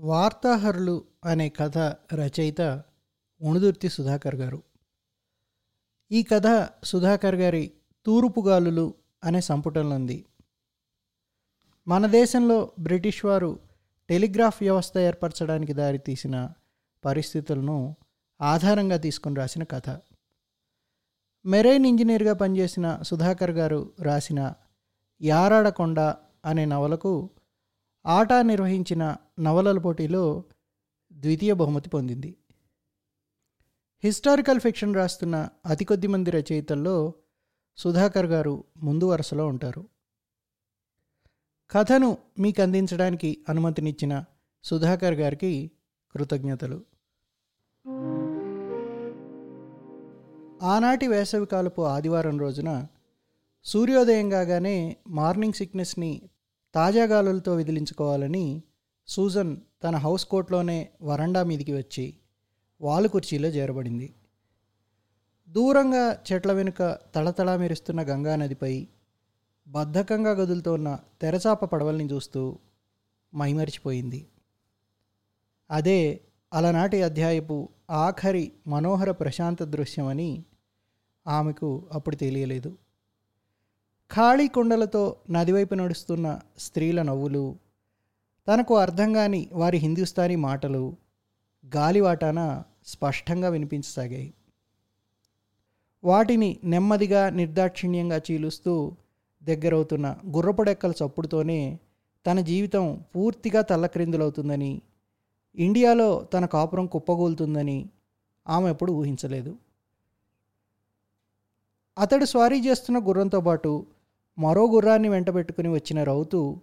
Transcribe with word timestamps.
వార్తాహరులు 0.00 1.04
అనే 1.24 1.48
కథ 1.48 1.78
రచయిత 2.14 2.60
ఉణుదుర్తి 3.42 3.88
సుధాకర్ 3.88 4.34
గారు. 4.34 4.62
ఈ 6.12 6.22
కథ 6.22 6.68
సుధాకర్ 6.84 7.34
గారి 7.34 7.72
తూర్పుగాలులు 8.06 8.94
అనే 9.24 9.40
సంపుటంలో 9.40 9.96
ఉంది 9.96 10.26
మన 11.88 12.06
దేశంలో 12.06 12.72
బ్రిటిష్ 12.78 13.24
వారు 13.24 13.58
టెలిగ్రాఫ్ 14.08 14.62
వ్యవస్థ 14.62 14.98
ఏర్పరచడానికి 14.98 15.72
దారితీసిన 15.72 16.52
పరిస్థితులను 17.04 17.96
ఆధారంగా 18.40 18.96
తీసుకుని 18.96 19.36
రాసిన 19.36 19.64
కథ. 19.64 20.00
మెరైన్ 21.46 21.86
ఇంజనీర్గా 21.86 22.34
పనిచేసిన 22.34 23.02
సుధాకర్ 23.02 23.50
గారు 23.50 23.92
రాసిన 24.00 24.54
యారాడకొండ 25.22 26.00
అనే 26.44 26.64
నవలకు 26.64 27.30
ఆటా 28.06 28.42
నిర్వహించిన 28.42 29.16
నవలల 29.40 29.78
పోటీలో 29.78 30.44
ద్వితీయ 31.12 31.52
బహుమతి 31.52 31.88
పొందింది. 31.88 32.36
హిస్టారికల్ 34.04 34.60
ఫిక్షన్ 34.60 34.94
రాస్తున్న 34.94 35.48
అతి 35.66 35.84
కొద్ది 35.84 36.06
మంది 36.06 36.30
రచయితల్లో 36.30 37.12
సుధాకర్ 37.76 38.26
గారు 38.26 38.64
ముందు 38.76 39.04
వరుసలో 39.04 39.46
ఉంటారు. 39.46 39.88
కథను 41.70 42.18
మీకు 42.38 42.62
అందించడానికి 42.62 43.44
అనుమతినిచ్చిన 43.48 44.24
సుధాకర్ 44.64 45.14
గారికి 45.14 45.70
కృతజ్ఞతలు. 46.14 46.84
ఆనాటి 50.62 51.06
వేసవికాలపు 51.06 51.82
ఆదివారం 51.82 52.40
రోజున 52.40 52.86
సూర్యోదయం 53.64 54.30
కాగానే 54.30 54.96
మార్నింగ్ 55.08 55.52
సిక్నెస్ని 55.52 56.30
తాజా 56.74 57.04
గాలులతో 57.04 57.54
విదిలించుకోవాలని 57.54 58.62
సూజన్ 59.08 59.56
తన 59.84 59.96
హౌస్ 59.96 60.26
కోట్లోనే 60.26 60.88
వరండా 61.02 61.42
మీదికి 61.42 61.72
వచ్చి 61.72 62.14
వాలు 62.80 63.08
కుర్చీలో 63.08 63.48
చేరబడింది 63.48 64.14
దూరంగా 65.48 66.18
చెట్ల 66.32 66.52
వెనుక 66.52 66.98
తళతళా 67.14 67.56
మెరుస్తున్న 67.56 68.02
గంగానదిపై 68.02 68.88
బద్ధకంగా 69.68 70.30
గదులుతోన్న 70.30 70.98
తెరచాప 71.20 71.64
పడవల్ని 71.64 72.04
చూస్తూ 72.04 72.58
మైమరిచిపోయింది. 73.34 74.26
అదే 75.70 76.20
అలనాటి 76.52 77.02
అధ్యాయపు 77.02 77.68
ఆఖరి 77.90 78.52
మనోహర 78.66 79.10
ప్రశాంత 79.10 79.62
దృశ్యమని 79.62 80.44
ఆమెకు 81.26 81.88
అప్పుడు 81.92 82.16
తెలియలేదు. 82.16 82.78
ఖాళీ 84.10 84.48
కుండలతో 84.48 85.16
నదివైపు 85.30 85.74
నడుస్తున్న 85.74 86.40
స్త్రీల 86.58 87.02
నవ్వులు 87.02 87.56
తనకు 88.48 88.76
అర్థం 88.76 89.12
కాని 89.12 89.48
వారి 89.52 89.78
హిందుస్థానీ 89.78 90.36
మాటలు 90.36 90.96
గాలివాటాన 91.76 92.62
స్పష్టంగా 92.86 93.48
వినిపించసాగాయి. 93.48 94.34
వాటిని 96.04 96.58
నెమ్మదిగా 96.64 97.30
నిర్దాక్షిణ్యంగా 97.30 98.20
చీలుస్తూ 98.30 98.96
దగ్గరవుతున్న 99.42 100.16
గుర్రపడెక్కల 100.26 100.90
చప్పుడుతోనే 100.90 101.78
తన 102.26 102.40
జీవితం 102.40 103.04
పూర్తిగా 103.16 103.62
తల్లక్రిందులవుతుందని 103.62 104.82
ఇండియాలో 105.54 106.24
తన 106.34 106.46
కాపురం 106.46 106.86
కుప్పగూలుతుందని 106.86 107.88
ఆమె 108.48 108.70
ఎప్పుడు 108.70 108.92
ఊహించలేదు. 108.92 109.56
అతడు 111.98 112.24
స్వారీ 112.24 112.66
చేస్తున్న 112.66 112.98
గుర్రంతో 112.98 113.40
పాటు 113.40 113.99
మరో 114.38 114.66
గుర్రాన్ని 114.66 115.08
వెంటబెట్టుకుని 115.08 115.68
వచ్చిన 115.68 116.04
రౌతు 116.04 116.60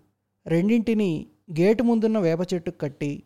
రెండింటిని 0.48 1.28
గేటు 1.60 1.84
ముందున్న 1.84 2.20
వేప 2.20 2.40
చెట్టుకు 2.54 2.78
కట్టి 2.78 3.24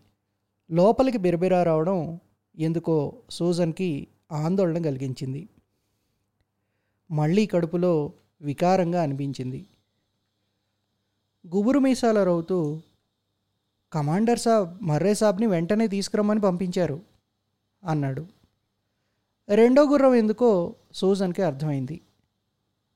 లోపలికి 0.71 1.17
బిరబిరా 1.17 1.63
రావడం 1.63 2.19
ఎందుకో 2.57 3.21
సూజన్కి 3.29 4.07
ఆందోళన 4.31 4.81
కలిగించింది. 4.81 5.49
మళ్ళీ 7.11 7.45
కడుపులో 7.45 8.13
వికారంగా 8.41 9.03
అనిపించింది. 9.03 9.65
గుబురు 11.47 11.79
మీసాల 11.79 12.23
రౌతు 12.23 12.81
కమాండర్ 13.93 14.39
సాబ్ 14.39 14.83
మర్రే 14.83 15.13
సాబ్ని 15.13 15.47
వెంటనే 15.47 15.87
తీసుకురమ్మని 15.87 16.41
పంపించారు 16.41 17.01
అన్నాడు. 17.83 18.27
రెండో 19.49 19.83
గుర్రం 19.83 20.15
ఎందుకో 20.15 20.75
సూజన్కి 20.93 21.41
అర్థమైంది. 21.41 22.01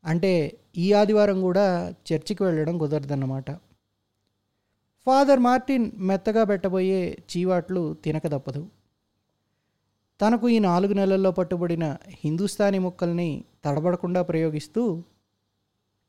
అంటే 0.06 0.58
ఈ 0.78 0.94
ఆదివారం 0.94 1.42
కూడా 1.42 1.90
చర్చికి 1.90 2.44
వెళ్ళడం 2.44 2.78
కుదరదన్నమాట. 2.78 3.52
ఫాదర్ 5.06 5.40
మార్టిన్ 5.40 5.92
మెత్తగా 5.96 6.44
పెట్టబోయే 6.44 7.18
చీవాట్లు 7.32 7.94
తినక 7.94 8.28
తప్పదు. 8.28 8.68
తనకు 10.22 10.50
ఈ 10.50 10.60
నాలుగు 10.60 10.94
నెలల్లో 10.94 11.32
పట్టుబడిన 11.32 11.98
హిందుస్థానీ 12.08 12.80
ముక్కల్ని 12.80 13.44
తడబడకుండా 13.66 14.22
ప్రయోగిస్తూ 14.22 15.04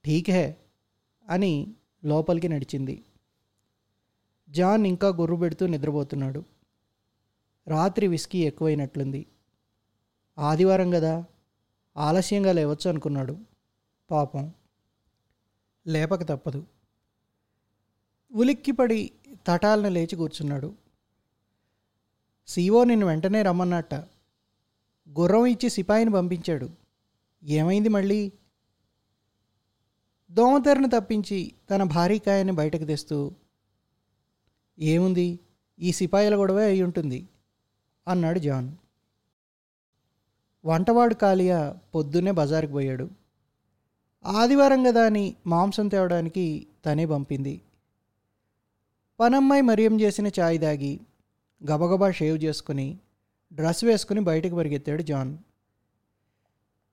ఠీక్ 0.07 0.31
హే 0.31 0.57
అని 1.29 1.75
లోపలికి 2.05 2.49
నడిచింది. 2.49 3.05
జాన్ 4.51 4.87
ఇంకా 4.87 5.09
గుర్రు 5.09 5.37
పెడుతూ 5.37 5.67
నిద్రపోతున్నాడు. 5.67 6.45
రాత్రి 7.69 8.07
విస్కీ 8.07 8.39
ఎక్కువైనట్లుంది. 8.39 9.27
ఆదివారం 10.39 10.91
కదా 10.91 11.25
ఆలస్యంగా 11.97 12.53
లేవచ్చు 12.53 12.91
అనుకున్నాడు. 12.91 13.56
పాపం. 14.11 14.55
లేపక 15.87 16.23
తప్పదు. 16.23 16.67
ఉలిక్కిపడి 18.33 19.13
తటాలను 19.47 19.89
లేచి 19.89 20.17
కూర్చున్నాడు. 20.17 20.75
సీఓ 22.47 22.85
నిన్ను 22.85 23.07
వెంటనే 23.07 23.43
రమ్మన్నట్ట. 23.43 23.95
గుర్రం 25.09 25.47
ఇచ్చి 25.47 25.71
సిపాయిని 25.71 26.11
పంపించాడు. 26.11 26.71
ఏమైంది 27.45 27.89
మళ్ళీ? 27.89 28.33
దోమతెరను 30.31 30.89
తప్పించి 30.89 31.53
తన 31.71 31.83
భారీకాయని 31.83 32.53
బయటకు 32.53 32.85
తెస్తూ 32.85 33.35
ఏముంది? 34.79 35.41
ఈ 35.81 35.93
సిపాయిల 35.93 36.37
గొడవే 36.37 36.65
అయి 36.65 36.83
ఉంటుంది 36.83 37.29
అన్నాడు 38.09 38.39
జాన్. 38.39 38.77
వంటవాడు 40.65 41.15
కాలియా 41.15 41.79
పొద్దున్నే 41.95 42.31
బజారుకు 42.31 42.73
పోయాడు. 42.73 43.11
ఆదివారం 44.27 44.85
కదా 44.85 45.07
అని 45.07 45.35
మాంసం 45.47 45.89
తేవడానికి 45.89 46.67
తనే 46.87 47.07
పంపింది. 47.07 47.61
పనమ్మాయి 49.21 49.63
మరియం 49.63 50.01
చేసిన 50.01 50.29
ఛాయ్ 50.29 50.59
దాగి 50.59 51.01
గబగబా 51.71 52.11
షేవ్ 52.11 52.45
చేసుకుని 52.45 52.99
డ్రెస్ 53.53 53.85
వేసుకుని 53.85 54.21
బయటకు 54.21 54.55
పరిగెత్తాడు 54.55 55.03
జాన్. 55.03 55.39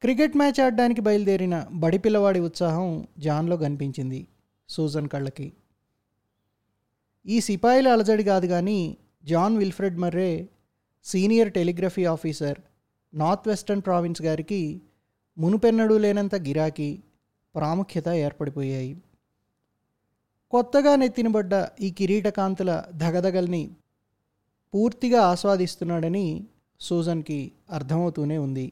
క్రికెట్ 0.02 0.38
మ్యాచ్ 0.38 0.62
ఆడడానికి 0.62 1.02
బయలుదేరిన 1.02 1.68
బడి 1.72 1.98
పిల్లవాడి 1.98 2.40
ఉత్సాహం 2.40 3.08
జాన్లో 3.20 3.58
కనిపించింది 3.58 4.28
సూజన్ 4.70 5.08
కళ్ళకి. 5.08 5.54
ఈ 7.26 7.40
సిపాయిల 7.40 7.88
అలజడి 7.88 8.24
కాదు 8.24 8.48
కానీ 8.48 8.98
John 9.26 9.58
Wilfred 9.58 9.98
Murray 9.98 10.50
senior 11.04 11.54
telegraphy 11.54 12.06
officer 12.06 12.60
North 13.14 13.48
Western 13.48 13.82
Province 13.82 14.22
గారికి 14.22 14.82
మునుపెన్నడూ 15.38 15.98
లేనంత 15.98 16.36
గిరాకీ 16.36 17.00
ప్రాముఖ్యత 17.56 18.08
ఏర్పడిపోయాయి. 18.08 19.02
కొత్తగా 20.52 20.96
నెత్తినబడ్డ 20.96 21.68
ఈ 21.82 21.92
కిరీటకాంతుల 21.92 22.84
ధగధగల్ని 22.96 23.76
పూర్తిగా 24.74 25.22
ఆస్వాదిస్తున్నాడని 25.22 26.48
సూజన్కి 26.80 27.52
అర్థమవుతూనే 27.70 28.38
ఉంది. 28.38 28.72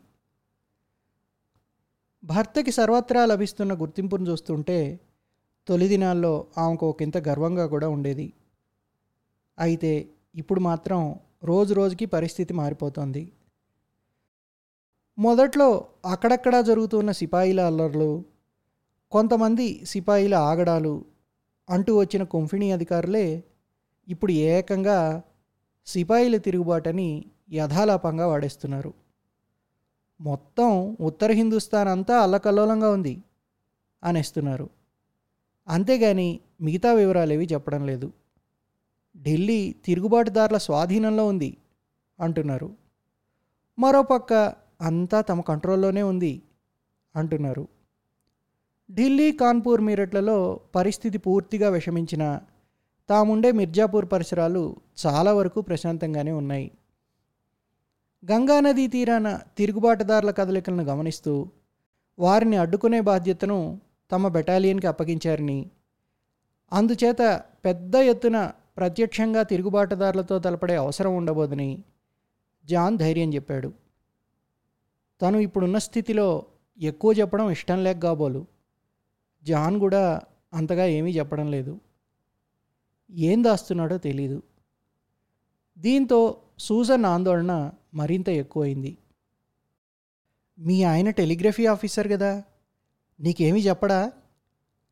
భర్తకి 2.24 2.72
సర్వత్రా 2.72 3.26
లభిస్తున్న 3.26 3.74
గుర్తింపును 3.74 4.30
చూస్తుంటే 4.30 5.00
తొలి 5.68 5.88
దినాల్లో 5.88 6.48
ఆమెకు 6.58 6.90
ఒకంత 6.90 7.18
గర్వంగా 7.18 7.68
కూడా 7.68 7.90
ఉండేది. 7.90 8.34
అయితే 9.60 10.10
ఇప్పుడు 10.36 10.60
మాత్రం 10.60 11.20
రోజు 11.44 11.74
రోజుకి 11.74 12.06
పరిస్థితి 12.06 12.54
మారిపోతోంది. 12.54 13.32
మొదట్లో 15.20 15.88
అక్కడక్కడా 16.06 16.62
జరుగుతున్న 16.62 17.12
సిపాయిల 17.12 17.62
అల్లర్లు 17.62 18.26
కొంతమంది 19.12 19.86
సిపాయిల 19.86 20.36
ఆగడాలు 20.36 21.06
అంటూ 21.70 21.98
వచ్చిన 21.98 22.24
కొంఫిణీ 22.24 22.72
అధికారులే 22.72 23.44
ఇప్పుడు 24.08 24.32
ఏకంగా 24.32 25.24
సిపాయిల 25.86 26.38
తిరుగుబాటని 26.38 27.26
యథాలాపంగా 27.52 28.28
వాడేస్తున్నారు. 28.28 28.94
మొత్తం 30.22 30.98
ఉత్తర 31.00 31.32
హిందుస్థాన్ 31.32 31.90
అంతా 31.90 32.20
అల్లకల్లోలంగా 32.20 32.90
ఉంది 32.90 33.24
అనేస్తున్నారు. 34.04 34.70
అంతేగాని 35.68 36.40
మిగతా 36.62 36.94
వివరాలేవి 36.94 37.48
చెప్పడం 37.54 37.86
లేదు. 37.86 38.14
ఢిల్లీ 39.18 39.76
తిరుగుబాటుదారుల 39.86 40.58
స్వాధీనంలో 40.58 41.28
ఉంది 41.28 41.58
అంటున్నారు. 42.20 42.76
మరోపక్క 43.80 44.34
అంతా 44.82 45.22
తమ 45.22 45.42
కంట్రోల్లోనే 45.42 46.04
ఉంది 46.04 46.42
అంటున్నారు. 47.16 47.68
ఢిల్లీ 48.92 49.32
కాన్పూర్ 49.32 49.82
మీరట్లలో 49.82 50.60
పరిస్థితి 50.76 51.18
పూర్తిగా 51.18 51.70
విషమించిన 51.70 52.40
తాముండే 53.10 53.52
మిర్జాపూర్ 53.52 54.06
పరిసరాలు 54.06 54.76
చాలా 55.06 55.34
వరకు 55.34 55.62
ప్రశాంతంగానే 55.62 56.32
ఉన్నాయి. 56.32 56.72
గంగానదీ 58.32 58.88
తీరాన 58.88 59.40
తిరుగుబాటుదారుల 59.58 60.32
కదలికలను 60.32 60.84
గమనిస్తూ 60.84 61.50
వారిని 62.20 62.58
అడ్డుకునే 62.58 63.02
బాధ్యతను 63.02 63.80
తమ 64.12 64.28
బెటాలియన్కి 64.28 64.88
అప్పగించారని 64.88 65.70
అందుచేత 66.74 67.42
పెద్ద 67.66 67.96
ఎత్తున 67.96 68.52
ప్రత్యక్షంగా 68.78 69.44
తిరుగుబాటుదారులతో 69.44 70.40
తలపడే 70.40 70.76
అవసరం 70.76 71.16
ఉండబోదని 71.16 71.84
జాన్ 72.66 72.98
ధైర్యం 72.98 73.34
చెప్పాడు. 73.34 73.74
తను 75.22 75.38
ఇప్పుడున్న 75.38 75.78
స్థితిలో 75.78 76.46
ఎక్కువ 76.80 77.14
చెప్పడం 77.14 77.52
ఇష్టం 77.52 77.84
లేక 77.84 78.00
కాబోలు. 78.00 78.51
జాన్ 79.44 79.80
కూడా 79.80 80.22
అంతగా 80.54 80.86
ఏమీ 80.86 81.12
చెప్పడం 81.12 81.52
లేదు. 81.52 81.80
ఏం 83.12 83.44
దాస్తున్నాడో 83.44 83.98
తెలీదు. 83.98 84.42
దీంతో 85.78 86.38
సూజన్ 86.60 87.06
ఆందోళన 87.06 87.72
మరింత 87.94 88.30
ఎక్కువైంది. 88.30 88.98
మీ 90.60 90.84
ఆయన 90.84 91.10
టెలిగ్రఫీ 91.10 91.66
ఆఫీసర్ 91.66 92.08
కదా 92.08 92.44
నీకేమీ 93.20 93.60
చెప్పడా? 93.60 94.12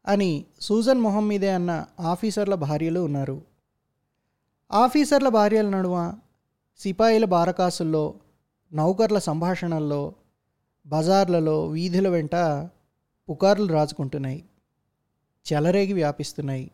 అని 0.08 0.46
సూజన్ 0.62 1.02
మొహం 1.02 1.28
మీదే 1.28 1.50
అన్న 1.50 1.86
ఆఫీసర్ల 2.00 2.56
భార్యలు 2.56 3.00
ఉన్నారు. 3.00 3.42
ఆఫీసర్ల 4.72 5.30
భార్యల 5.30 5.70
నడుమ 5.70 6.18
సిపాయిల 6.80 7.26
బారకాసుల్లో 7.26 8.14
నౌకర్ల 8.74 9.20
సంభాషణల్లో 9.20 10.16
బజార్లలో 10.88 11.68
వీధుల 11.68 12.08
వెంట 12.08 12.36
పుకార్లు 13.30 13.74
రాజుకుంటున్నాయి 13.74 14.46
చెలరేగి 15.54 15.94
వ్యాపిస్తున్నాయి. 15.94 16.72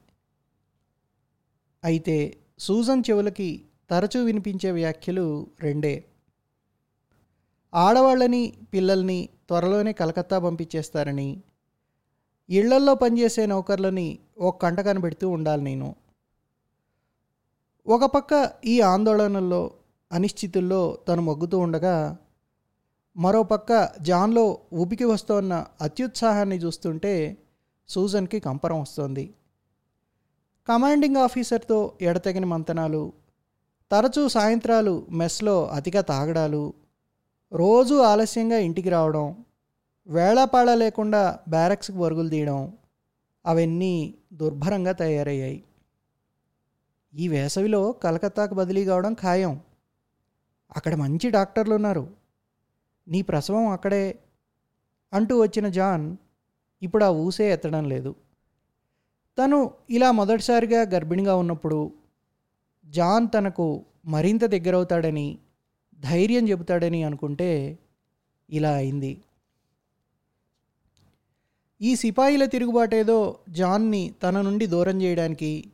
అయితే 1.83 2.37
సూజన్ 2.59 3.03
చెవులకి 3.09 3.65
తరచూ 3.89 4.23
వినిపించే 4.23 4.71
వ్యాఖ్యలు 4.71 5.47
రెండే. 5.59 6.05
ఆడవాళ్ళని 7.73 8.53
పిల్లల్ని 8.73 9.29
త్వరలోనే 9.47 9.93
కలకత్తా 9.93 10.39
పంపించేస్తారని 10.39 11.43
ఇళ్ళల్లో 12.49 12.95
పనిచేసే 12.95 13.45
నౌకర్లని 13.45 14.19
ఒక 14.37 14.61
కంట 14.61 14.79
కనబెడుతూ 14.79 15.29
ఉండాలి 15.29 15.61
నేను. 15.61 15.95
ఒక 17.87 18.05
పక్క 18.05 18.53
ఈ 18.65 18.81
ఆందోళనల్లో 18.81 19.71
అనిశ్చితుల్లో 20.11 20.97
తను 21.07 21.21
మొగ్గుతూ 21.21 21.59
ఉండగా 21.59 22.17
మరోపక్క 23.17 23.89
జాన్లో 24.01 24.57
ఊపికి 24.73 25.03
వస్తోన్న 25.03 25.65
అత్యుత్సాహాన్ని 25.81 26.55
చూస్తుంటే 26.55 27.37
సూజన్కి 27.89 28.39
కంపరం 28.39 28.81
వస్తోంది. 28.81 29.33
కమాండింగ్ 30.67 31.15
ఆఫీసర్తో 31.15 31.93
ఎడతెగని 32.01 32.45
మంతనాలు 32.45 33.13
తరచూ 33.91 34.27
సాయంత్రాలు 34.27 35.07
మెస్లో 35.09 35.67
అతిగా 35.67 36.01
తాగడాలు 36.01 36.73
రోజూ 37.53 38.01
ఆలస్యంగా 38.01 38.57
ఇంటికి 38.57 38.89
రావడం 38.89 39.45
వేళాపాళ 40.07 40.73
లేకుండా 40.73 41.39
బ్యారక్స్కి 41.47 41.99
పరుగులు 41.99 42.29
తీయడం 42.29 42.77
అవన్నీ 43.45 44.13
దుర్భరంగా 44.33 44.91
తయారయ్యాయి. 44.91 45.63
ఈ 47.15 47.27
వేసవిలో 47.27 47.91
కలకత్తాకు 47.91 48.53
బదిలీ 48.53 48.85
కావడం 48.85 49.13
ఖాయం. 49.13 49.61
అక్కడ 50.75 50.95
మంచి 50.95 51.29
డాక్టర్లు 51.29 51.75
ఉన్నారు 51.75 52.24
నీ 53.07 53.21
ప్రసవం 53.21 53.67
అక్కడే 53.67 54.19
అంటూ 55.13 55.41
వచ్చిన 55.41 55.67
జాన్ 55.69 56.17
ఇప్పుడు 56.81 57.03
ఆ 57.03 57.09
ఊసే 57.09 57.51
ఎత్తడం 57.51 57.85
లేదు. 57.89 58.15
తను 59.37 59.71
ఇలా 59.89 60.11
మొదటిసారిగా 60.11 60.81
గర్భిణిగా 60.81 61.35
ఉన్నప్పుడు 61.35 61.91
జాన్ 62.85 63.27
తనకు 63.37 63.85
మరింత 64.05 64.43
దగ్గరవుతాడని 64.45 65.37
ధైర్యం 65.99 66.49
చెబుతాడని 66.49 67.03
అనుకుంటే 67.03 67.79
ఇలా 68.49 68.71
అయింది. 68.71 69.21
ఈ 71.81 71.95
సిపాయిల 71.95 72.45
తిరుగుబాటేదో 72.45 73.39
జాన్ని 73.49 74.13
తన 74.23 74.41
నుండి 74.41 74.67
దూరం 74.67 75.01
చేయడానికి 75.01 75.71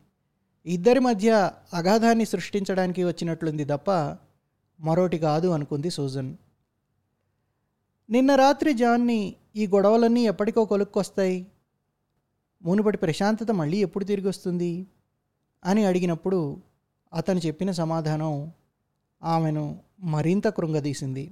ఇద్దరి 0.66 1.00
మధ్య 1.00 1.52
అగాధాన్ని 1.74 2.26
సృష్టించడానికి 2.26 3.04
వచ్చినట్లుంది 3.04 3.66
తప్ప 3.66 4.18
మరోటి 4.80 5.18
కాదు 5.18 5.48
అనుకుంది 5.48 5.90
సూజన్. 5.90 6.36
నిన్న 8.12 8.36
రాత్రి 8.36 8.74
జాన్ని 8.74 9.36
ఈ 9.56 9.68
గొడవలన్నీ 9.68 10.26
ఎప్పటికో 10.28 10.66
కొలుక్కొస్తాయి. 10.66 11.48
మునుపటి 12.64 12.98
ప్రశాంతత 12.98 13.52
మళ్ళీ 13.52 13.78
ఎప్పుడు 13.78 14.04
తిరిగి 14.04 14.28
వస్తుంది? 14.28 14.88
అని 15.66 15.86
అడిగినప్పుడు 15.86 16.58
అతను 17.14 17.40
చెప్పిన 17.40 17.72
సమాధానం 17.72 18.52
ఆమెను 19.24 19.80
మరింత 20.00 20.48
కృంగదీసింది. 20.48 21.32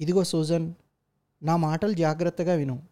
ఇదిగో 0.00 0.24
సూజన్ 0.24 0.74
నా 1.42 1.56
మాటలు 1.56 1.92
జాగ్రత్తగా 1.92 2.54
విను. 2.54 2.82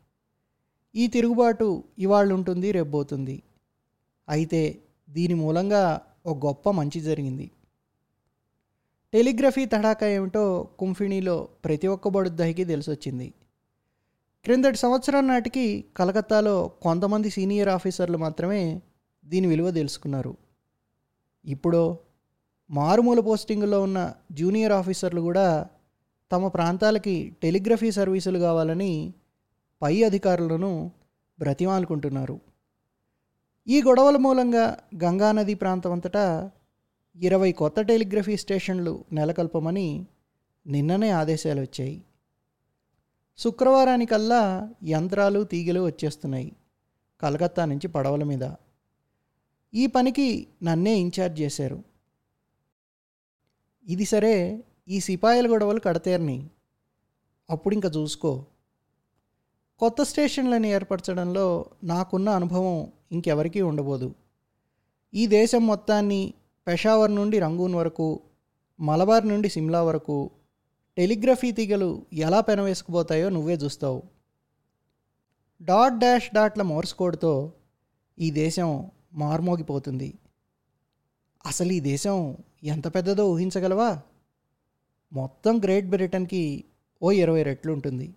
ఈ 0.94 1.06
తిరుగుబాటు 1.06 1.84
ఇవాళ 1.98 2.32
ఉంటుంది 2.32 2.72
రేపోతుంది 2.72 3.43
అయితే 4.28 4.82
దీని 5.10 5.34
మూలంగా 5.34 6.00
ఒక 6.26 6.46
గొప్ప 6.46 6.70
మంచి 6.70 7.00
జరిగింది. 7.00 7.50
టెలిగ్రఫీ 9.12 9.64
తడాకా 9.64 10.06
ఏమిటో 10.06 10.68
కుంఫిణీలో 10.78 11.48
ప్రతి 11.64 11.86
ఒక్క 11.86 12.08
బడుద్దాయికి 12.08 12.64
తెలిసొచ్చింది. 12.64 13.34
క్రిందటి 14.44 14.76
సంవత్సరం 14.76 15.28
నాటికి 15.28 15.84
కలకత్తాలో 15.96 16.68
కొంతమంది 16.68 17.30
సీనియర్ 17.30 17.68
ఆఫీసర్లు 17.68 18.18
మాత్రమే 18.18 18.80
దీని 19.24 19.46
విలువ 19.46 19.70
తెలుసుకున్నారు. 19.70 20.36
ఇప్పుడు 21.44 21.98
మారుమూల 22.70 23.20
పోస్టింగులో 23.20 23.82
ఉన్న 23.82 24.14
జూనియర్ 24.32 24.72
ఆఫీసర్లు 24.72 25.20
కూడా 25.20 25.66
తమ 26.32 26.48
ప్రాంతాలకి 26.48 27.36
టెలిగ్రఫీ 27.42 27.90
సర్వీసులు 27.90 28.38
కావాలని 28.38 29.14
పై 29.82 30.02
అధికారులను 30.02 30.90
బ్రతిమాలుకుంటున్నారు. 31.38 32.40
ఈ 33.68 33.82
గొడవల 33.82 34.16
మూలంగా 34.16 34.78
గంగానది 35.04 35.54
ప్రాంతం 35.54 35.92
అంతటా 35.92 36.50
ఇరవై 37.16 37.52
కొత్త 37.52 37.80
టెలిగ్రఫీ 37.80 38.36
స్టేషన్లు 38.36 39.04
నెలకొల్పమని 39.12 40.06
నిన్ననే 40.66 41.10
ఆదేశాలు 41.10 41.60
వచ్చాయి. 41.60 42.02
శుక్రవారానికల్లా 43.38 44.70
యంత్రాలు 44.84 45.44
తీగలు 45.44 45.80
వచ్చేస్తున్నాయి 45.80 46.52
కలకత్తా 47.20 47.64
నుంచి 47.64 47.88
పడవల 47.88 48.24
మీద. 48.24 48.50
ఈ 49.74 49.86
పనికి 49.86 50.46
నన్నే 50.62 50.94
ఇన్ఛార్జ్ 50.94 51.40
చేశారు. 51.40 51.82
ఇది 53.88 54.04
సరే 54.04 54.64
ఈ 54.88 55.00
సిపాయిల 55.00 55.52
గొడవలు 55.52 55.81
కడతేరని. 55.81 56.50
అప్పుడు 57.50 57.74
ఇంకా 57.74 57.88
చూసుకో. 57.88 58.44
కొత్త 59.78 60.02
స్టేషన్లను 60.02 60.66
ఏర్పరచడంలో 60.66 61.64
నాకున్న 61.84 62.28
అనుభవం 62.28 62.92
ఇంకెవరికీ 63.12 63.60
ఉండబోదు. 63.60 64.14
ఈ 65.14 65.26
దేశం 65.26 65.66
మొత్తాన్ని 65.66 66.34
పెషావర్ 66.66 67.14
నుండి 67.14 67.38
రంగూన్ 67.38 67.74
వరకు 67.74 68.20
మలబార్ 68.81 69.28
నుండి 69.28 69.48
సిమ్లా 69.48 69.82
వరకు 69.82 70.31
టెలిగ్రఫీ 70.96 71.52
తీగలు 71.52 72.06
ఎలా 72.12 72.40
పెనవేసుకుపోతాయో 72.40 73.28
నువ్వే 73.28 73.54
చూస్తావు. 73.54 74.02
డాట్ 75.62 75.98
డాష్ 75.98 76.34
డాట్ల 76.34 76.62
మోర్స్ 76.62 76.94
కోడ్తో 76.94 77.52
ఈ 78.19 78.31
దేశం 78.31 78.90
మార్మోగిపోతుంది. 79.14 80.14
అసలు 81.46 81.72
ఈ 81.72 81.81
దేశం 81.81 82.36
ఎంత 82.62 82.94
పెద్దదో 82.94 83.31
ఊహించగలవా? 83.31 84.02
మొత్తం 85.12 85.58
గ్రేట్ 85.58 85.86
బ్రిటన్కి 85.86 86.64
ఓ 87.02 87.10
ఇరవై 87.10 87.42
రెట్లు 87.42 87.72
ఉంటుంది. 87.72 88.14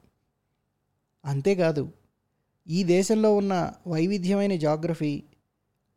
అంతేకాదు 1.26 1.92
ఈ 2.68 2.84
దేశంలో 2.84 3.36
ఉన్న 3.36 3.74
వైవిధ్యమైన 3.88 4.56
జాగ్రఫీ 4.56 5.24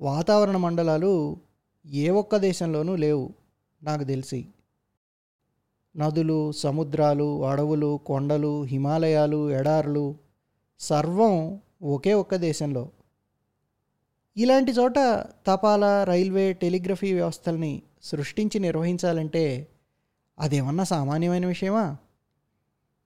వాతావరణ 0.01 0.57
మండలాలు 0.57 1.37
ఏ 1.87 2.11
ఒక్క 2.11 2.37
దేశంలోనూ 2.37 2.97
లేవు 2.97 3.35
నాకు 3.83 4.05
తెలిసి. 4.05 4.47
నదులు 5.97 6.53
సముద్రాలు 6.53 7.45
అడవులు 7.47 8.01
కొండలు 8.07 8.63
హిమాలయాలు 8.63 9.51
ఎడారులు 9.51 10.17
సర్వం 10.81 11.61
ఒకే 11.83 12.15
ఒక్క 12.15 12.37
దేశంలో. 12.37 12.91
ఇలాంటి 14.37 14.73
చోట 14.73 14.99
తపాలా 15.47 16.05
రైల్వే 16.05 16.53
టెలిగ్రఫీ 16.53 17.13
వ్యవస్థల్ని 17.13 17.83
సృష్టించి 18.03 18.59
నిర్వహించాలంటే 18.59 19.69
అదేమన్నా 20.39 20.85
సామాన్యమైన 20.85 21.47
విషయమా? 21.47 21.97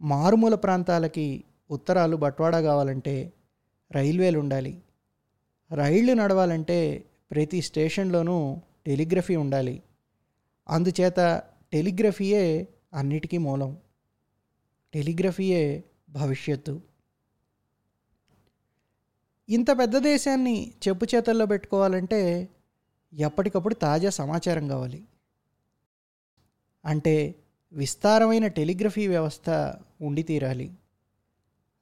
మారుమూల 0.02 0.54
ప్రాంతాలకి 0.54 1.44
ఉత్తరాలు 1.70 2.16
బట్వాడా 2.16 2.60
కావాలంటే 2.60 3.32
రైల్వేలు 3.92 4.38
ఉండాలి 4.38 4.82
రైళ్ళు 5.72 6.12
నడవాలంటే 6.12 7.04
ప్రతి 7.32 7.62
స్టేషన్లోనూ 7.62 8.60
టెలిగ్రఫీ 8.86 9.36
ఉండాలి. 9.36 9.82
అందుచేత 10.68 11.42
టెలిగ్రఫీయే 11.72 12.68
అన్నిటికీ 12.94 13.38
మూలం. 13.38 13.76
టెలిగ్రఫీయే 14.94 15.84
భవిష్యత్తు. 16.08 16.80
ఇంత 19.48 19.70
పెద్ద 19.78 19.98
దేశాన్ని 19.98 20.72
చెప్పు 20.88 21.06
చేతల్లో 21.14 21.46
పెట్టుకోవాలంటే 21.46 22.48
ఎప్పటికప్పుడు 23.12 23.74
తాజా 23.74 24.10
సమాచారం 24.10 24.68
కావాలి. 24.68 25.04
అంటే 26.84 27.34
విస్తారమైన 27.72 28.46
టెలిగ్రఫీ 28.46 29.08
వ్యవస్థ 29.08 29.50
ఉండి 30.00 30.22
తీరాలి. 30.22 30.72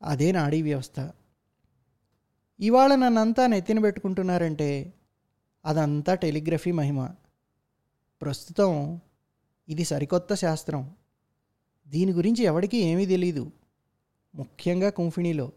అదే 0.02 0.32
నాడీ 0.32 0.62
వ్యవస్థ. 0.62 1.10
ఇవాళ 2.60 2.94
నన్నంతా 2.94 3.46
నెత్తిన 3.46 3.78
పెట్టుకుంటున్నారంటే 3.78 4.94
అదంతా 5.64 6.14
టెలిగ్రఫీ 6.14 6.72
మహిమ. 6.72 7.08
ప్రస్తుతం 8.22 9.00
ఇది 9.68 9.84
సరికొత్త 9.84 10.34
శాస్త్రం. 10.34 10.94
దీని 11.88 12.12
గురించి 12.12 12.44
ఎవడికి 12.44 12.76
ఏమీ 12.76 13.06
తెలీదు. 13.06 13.50
ముఖ్యంగా 14.34 14.90
కుంఫిణిలో. 14.90 15.52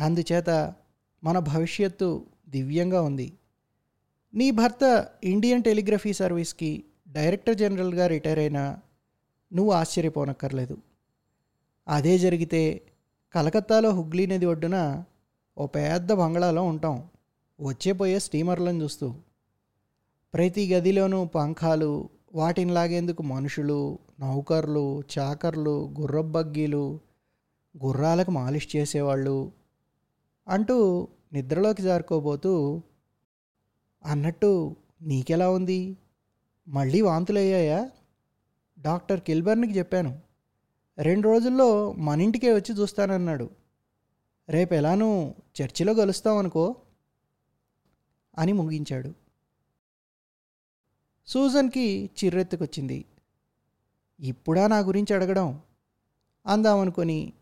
అందుచేత 0.00 0.74
మన 1.24 1.38
భవిష్యత్తు 1.38 2.26
దివ్యంగా 2.48 3.02
ఉంది. 3.02 3.32
నీ 4.34 4.50
భర్త 4.50 5.08
ఇండియన్ 5.24 5.62
టెలిగ్రఫీ 5.62 6.12
సర్వీస్కి 6.12 6.84
డైరెక్టర్ 7.08 7.58
జనరల్గా 7.58 8.06
రిటైర్ 8.06 8.38
అయినా 8.38 8.78
నువ్వు 9.52 9.72
ఆశ్చర్యపోనక్కర్లేదు. 9.72 10.78
అదే 11.88 12.18
జరిగితే 12.18 12.82
కలకత్తాలో 13.32 13.90
హుగ్లీ 13.90 14.26
నది 14.26 14.46
ఒడ్డున 14.46 15.04
ఓ 15.58 15.66
పెద్ద 15.66 16.12
బంగళాలో 16.12 16.62
ఉంటాం. 16.62 17.08
వచ్చేపోయే 17.60 18.18
స్టీమర్లను 18.18 18.82
చూస్తూ 18.82 19.14
ప్రతి 20.34 20.74
గదిలోనూ 20.74 21.24
పంఖాలు 21.24 22.08
వాటిని 22.34 22.72
లాగేందుకు 22.72 23.22
మనుషులు 23.22 23.98
నౌకర్లు 24.20 25.02
చాకర్లు 25.18 25.94
గుర్రబగ్గీలు 26.00 27.00
గుర్రాలకు 27.84 28.30
మాలిష్ 28.30 28.76
చేసేవాళ్ళు 28.76 29.52
అంటూ 30.48 31.08
నిద్రలోకి 31.32 31.82
జారుకోబోతూ 31.82 32.82
అన్నట్టు 34.04 34.76
నీకెలా 35.02 35.50
ఉంది? 35.50 35.96
మళ్ళీ 36.68 37.00
వాంతులయ్యాయా? 37.00 37.90
డాక్టర్ 38.78 39.20
కిల్బర్న్కి 39.20 39.78
చెప్పాను. 39.78 40.20
రెండు 40.98 41.28
రోజుల్లో 41.28 41.92
మన 41.92 42.20
ఇంటికే 42.20 42.54
వచ్చి 42.54 42.74
చూస్తానన్నాడు. 42.74 43.50
రేపు 44.48 44.74
ఎలానూ 44.74 45.34
చర్చిలో 45.62 45.94
కలుస్తాం 45.94 46.36
అనుకో 46.36 46.74
అని 48.38 48.52
ముగించాడు. 48.52 49.14
సూజన్కి 51.26 52.10
చిర్రెత్తుకొచ్చింది. 52.24 53.04
ఇప్పుడా 54.20 54.66
నా 54.66 54.78
గురించి 54.78 55.14
అడగడం? 55.14 55.60
అందామనుకొని 56.46 57.32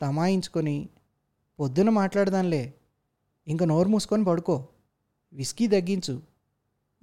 తమాయించుకొని 0.00 0.88
పొద్దున 1.60 1.90
మాట్లాడదాంలే 1.90 2.74
ఇంక 3.48 3.62
నోరు 3.62 3.88
మూసుకొని 3.88 4.24
పడుకో. 4.24 4.68
విస్కీ 5.32 5.66
తగ్గించు. 5.66 6.22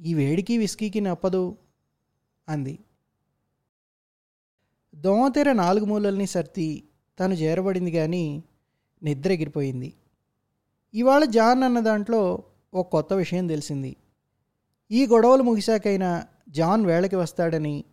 ఈ 0.02 0.14
వేడికి 0.14 0.58
విస్కీకి 0.58 1.02
నప్పదు. 1.02 1.58
అంది. 2.50 2.80
దోమతెర 4.96 5.54
నాలుగు 5.54 5.86
మూలల్ని 5.86 6.28
సర్తి 6.28 6.84
తను 7.20 7.34
చేరబడింది 7.34 7.92
కానీ 7.92 8.44
నిద్ర 9.04 9.32
ఎగిరిపోయింది 9.32 9.94
ఇవాళ 10.94 11.26
జాన్ 11.26 11.64
అన్న 11.64 11.80
దాంట్లో 11.80 12.44
ఓ 12.74 12.84
కొత్త 12.84 13.14
విషయం 13.14 13.48
తెలిసింది. 13.48 13.96
ఈ 14.92 15.08
గొడవలు 15.08 15.44
ముగిశాకైనా 15.44 16.28
జాన్ 16.50 16.86
వేళకి 16.86 17.16
వస్తాడని 17.16 17.84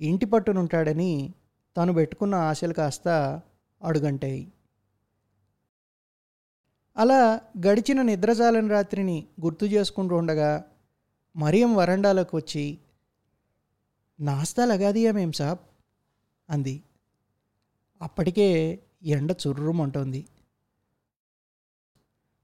ఇంటి 0.00 0.26
పట్టునుంటాడని 0.26 1.34
తను 1.76 1.92
పెట్టుకున్న 1.92 2.34
ఆశలు 2.34 2.74
కాస్త 2.74 3.08
అడుగంటాయి. 3.82 4.52
అలా 6.96 7.40
గడిచిన 7.66 8.02
నిద్రజాలని 8.02 8.68
రాత్రిని 8.68 9.26
గుర్తు 9.40 9.64
చేసుకుంటూ 9.64 10.16
ఉండగా 10.16 10.64
మరియం 11.36 11.74
వరండాలోకి 11.74 12.36
వచ్చి 12.36 12.78
నాస్తా 14.20 14.64
లగాదియా 14.64 15.12
మేం 15.12 15.32
సాబ్? 15.32 15.58
అంది. 16.50 16.82
అప్పటికే 18.02 18.78
ఎండ 19.02 19.34
చుర్రుమంటోంది. 19.46 20.26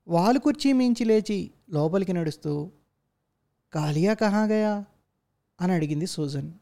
వాలు 0.09 0.39
కుర్చీ 0.39 0.73
మించి 0.73 1.05
లేచి 1.05 1.51
లోపలికి 1.73 2.13
నడుస్తూ 2.13 2.71
కాలియా 3.75 4.15
కహాగయా 4.15 4.85
అని 5.61 5.73
అడిగింది 5.73 6.07
సూజన్. 6.07 6.53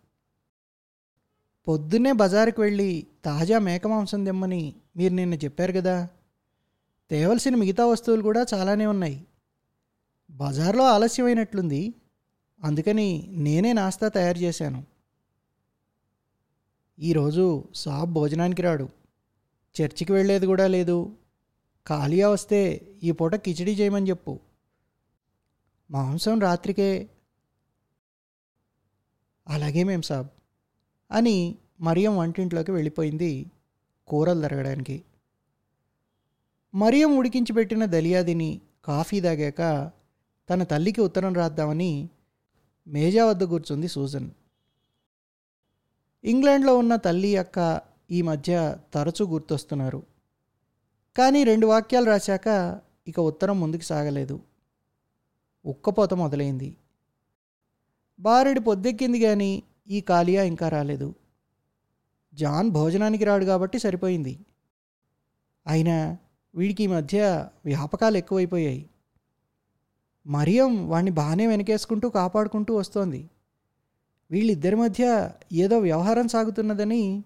పొద్దున్నే 1.69 2.13
బజారుకు 2.13 2.63
వెళ్ళి 2.63 3.07
తాజా 3.25 3.59
మేక 3.59 3.87
మాంసం 3.87 4.25
తెమ్మని 4.25 4.75
మీరు 4.97 5.15
నిన్న 5.15 5.35
చెప్పారు 5.35 5.73
కదా 5.73 6.09
తేవలసిన 7.11 7.55
మిగతా 7.55 7.87
వస్తువులు 7.87 8.23
కూడా 8.23 8.47
చాలానే 8.55 8.87
ఉన్నాయి. 8.87 9.27
బజార్లో 10.31 10.85
ఆలస్యమైనట్లుంది. 10.85 11.95
అందుకని 12.65 13.27
నేనే 13.31 13.73
నాస్తా 13.73 14.09
తయారు 14.09 14.39
చేశాను. 14.39 14.85
ఈరోజు 16.99 17.65
సాబ్ 17.75 18.13
భోజనానికి 18.13 18.63
రాడు. 18.63 18.89
చర్చికి 19.81 20.13
వెళ్ళేది 20.13 20.47
కూడా 20.47 20.67
లేదు. 20.67 21.17
ఖాళీయా 21.89 22.29
వస్తే 22.29 22.89
ఈ 23.03 23.11
పూట 23.11 23.35
కిచడీ 23.35 23.73
చేయమని 23.73 24.09
చెప్పు. 24.09 24.39
మాంసం 25.91 26.41
రాత్రికే. 26.41 27.11
అలాగే 29.49 29.85
మేం 29.85 30.03
సాబ్ 30.03 30.29
అని 31.11 31.59
మరియం 31.81 32.17
వంటింట్లోకి 32.17 32.71
వెళ్ళిపోయింది 32.71 33.47
కూరలు 34.09 34.41
తరగడానికి. 34.41 35.05
మరియం 36.75 37.17
ఉడికించి 37.17 37.53
పెట్టిన 37.53 37.85
దలియాదిని 37.85 38.61
కాఫీ 38.85 39.21
తాగాక 39.21 39.91
తన 40.51 40.63
తల్లికి 40.63 41.01
ఉత్తరం 41.01 41.35
రాద్దామని 41.35 42.09
మేజా 42.89 43.27
వద్ద 43.27 43.45
కూర్చుంది 43.45 43.89
సూజన్. 43.89 44.31
ఇంగ్లాండ్లో 46.25 46.79
ఉన్న 46.79 46.97
తల్లి 46.97 47.37
అక్క 47.37 47.81
ఈ 48.11 48.23
మధ్య 48.23 48.77
తరచూ 48.95 49.27
గుర్తొస్తున్నారు. 49.27 50.03
కానీ 51.17 51.45
రెండు 51.45 51.67
వాక్యాలు 51.67 52.05
రాశాక 52.05 52.81
ఇక 53.09 53.21
ఉత్తరం 53.21 53.61
ముందుకు 53.61 53.83
సాగలేదు. 53.83 54.50
ఉక్కపోత 55.65 56.15
మొదలైంది. 56.15 56.77
బారెడు 58.21 58.61
పొద్దెక్కింది 58.61 59.21
కానీ 59.21 59.63
ఈ 59.89 60.01
కాలియా 60.01 60.43
ఇంకా 60.43 60.69
రాలేదు. 60.69 61.15
జాన్ 62.35 62.71
భోజనానికి 62.71 63.25
రాడు 63.25 63.45
కాబట్టి 63.45 63.79
సరిపోయింది. 63.79 64.39
అయినా 65.67 66.19
వీడికి 66.55 66.85
ఈ 66.85 66.87
మధ్య 66.87 67.49
వ్యాపకాలు 67.65 68.17
ఎక్కువైపోయాయి. 68.17 68.91
మరియం 70.27 70.89
వాణ్ణి 70.89 71.11
బాగానే 71.11 71.47
వెనకేసుకుంటూ 71.47 72.09
కాపాడుకుంటూ 72.09 72.77
వస్తోంది. 72.77 73.31
వీళ్ళిద్దరి 74.31 74.77
మధ్య 74.77 75.31
ఏదో 75.53 75.79
వ్యవహారం 75.79 76.29
సాగుతున్నదని 76.29 77.25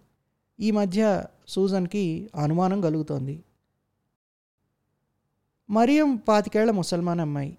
ఈ 0.61 0.71
మధ్య 0.71 1.25
సూజన్కి 1.49 2.31
అనుమానం 2.43 2.81
కలుగుతోంది. 2.81 3.45
మరియం 5.71 6.17
పాతికేళ్ళ 6.17 6.71
ముసల్మాన్ 6.71 7.21
అమ్మాయి. 7.21 7.59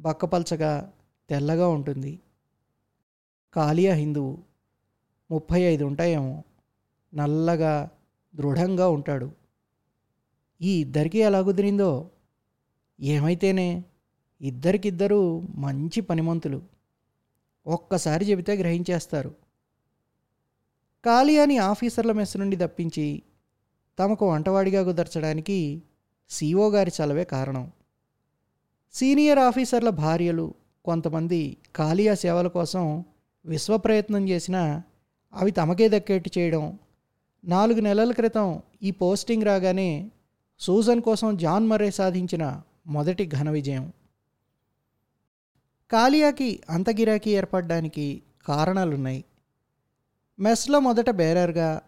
బక్కపల్చగా 0.00 0.92
తెల్లగా 1.30 1.68
ఉంటుంది. 1.68 2.20
కాలియా 3.54 3.94
హిందువు 3.94 4.38
ముప్పై 5.30 5.60
ఐదు 5.60 5.84
ఉంటాయేమో. 5.84 6.42
నల్లగా 7.14 7.90
దృఢంగా 8.34 8.88
ఉంటాడు. 8.88 9.30
ఈ 10.62 10.80
ఇద్దరికీ 10.80 11.18
ఎలా 11.18 11.42
కుదిరిందో 11.42 12.10
ఏమైతేనే? 13.00 13.84
ఇద్దరికిద్దరూ 14.40 15.40
మంచి 15.40 16.00
పనిమంతులు. 16.00 16.62
ఒక్కసారి 17.66 18.24
చెబితే 18.24 18.54
గ్రహించేస్తారు. 18.54 19.34
కాలియాని 21.04 21.58
ఆఫీసర్ల 21.58 22.12
మెస్ 22.12 22.36
నుండి 22.36 22.56
తప్పించి 22.56 23.22
తమకు 23.98 24.30
వంటవాడిగా 24.30 24.84
కుదర్చడానికి 24.84 25.82
సీఓ 26.30 26.70
గారి 26.70 26.92
చలవే 27.02 27.24
కారణం. 27.24 27.72
సీనియర్ 28.92 29.38
ఆఫీసర్ల 29.38 29.90
భార్యలు 29.90 30.54
కొంతమంది 30.84 31.56
కాలియా 31.76 32.14
సేవల 32.14 32.46
కోసం 32.46 33.04
విశ్వప్రయత్నం 33.46 34.28
చేసినా 34.28 34.82
అవి 35.34 35.50
తమకే 35.50 35.88
దక్కేట్టు 35.88 36.30
చేయడం. 36.38 36.78
నాలుగు 37.44 37.80
నెలల 37.80 38.12
క్రితం 38.12 38.62
ఈ 38.82 38.90
పోస్టింగ్ 38.90 39.42
రాగానే 39.42 40.10
సూజన్ 40.60 41.02
కోసం 41.02 41.36
జాన్ 41.36 41.66
మరే 41.66 41.90
సాధించిన 41.90 42.62
మొదటి 42.86 43.26
ఘన 43.26 43.50
విజయం. 43.50 43.92
కాలియాకి 45.90 46.62
అంత 46.70 46.90
గిరాకీ 46.90 47.30
ఏర్పడడానికి 47.30 48.22
కారణాలున్నాయి. 48.46 49.24
మెస్లో 50.38 50.80
మొదట 50.80 51.10
బేరర్గా 51.10 51.82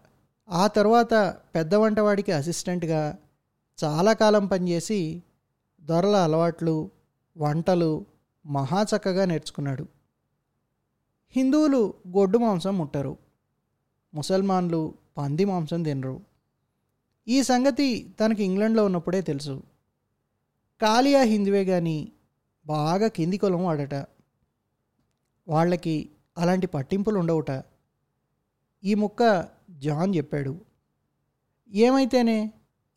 ఆ 0.50 0.66
తర్వాత 0.66 1.34
పెద్ద 1.54 1.74
వంటవాడికి 1.74 2.32
అసిస్టెంట్గా 2.32 3.18
చాలా 3.84 4.12
కాలం 4.12 4.46
పనిచేసి 4.46 5.22
దొరల 5.88 6.16
అలవాట్లు 6.16 6.90
వంటలు 7.36 8.06
మహా 8.46 8.82
చక్కగా 8.82 9.24
నేర్చుకున్నాడు. 9.24 9.86
హిందువులు 11.30 11.94
గొడ్డు 12.08 12.38
మాంసం 12.38 12.78
ముట్టరు. 12.78 13.16
ముసల్మాన్లు 14.14 14.94
పంది 15.16 15.44
మాంసం 15.44 15.82
తినరు. 15.82 16.20
ఈ 17.28 17.42
సంగతి 17.42 18.14
తనకి 18.20 18.44
ఇంగ్లండ్లో 18.44 18.84
ఉన్నప్పుడే 18.84 19.20
తెలుసు. 19.20 19.62
కాలియా 20.82 21.22
హిందువే 21.22 21.64
కానీ 21.64 22.12
బాగా 22.66 23.08
కింది 23.08 23.38
కులం 23.38 23.64
వాడట. 23.64 23.94
వాళ్ళకి 25.48 26.10
అలాంటి 26.38 26.66
పట్టింపులు 26.66 27.18
ఉండవుట 27.18 27.64
ఈ 28.84 28.94
ముక్క 28.94 29.48
జాన్ 29.70 30.14
చెప్పాడు. 30.16 30.60
ఏమైతేనే 31.72 32.52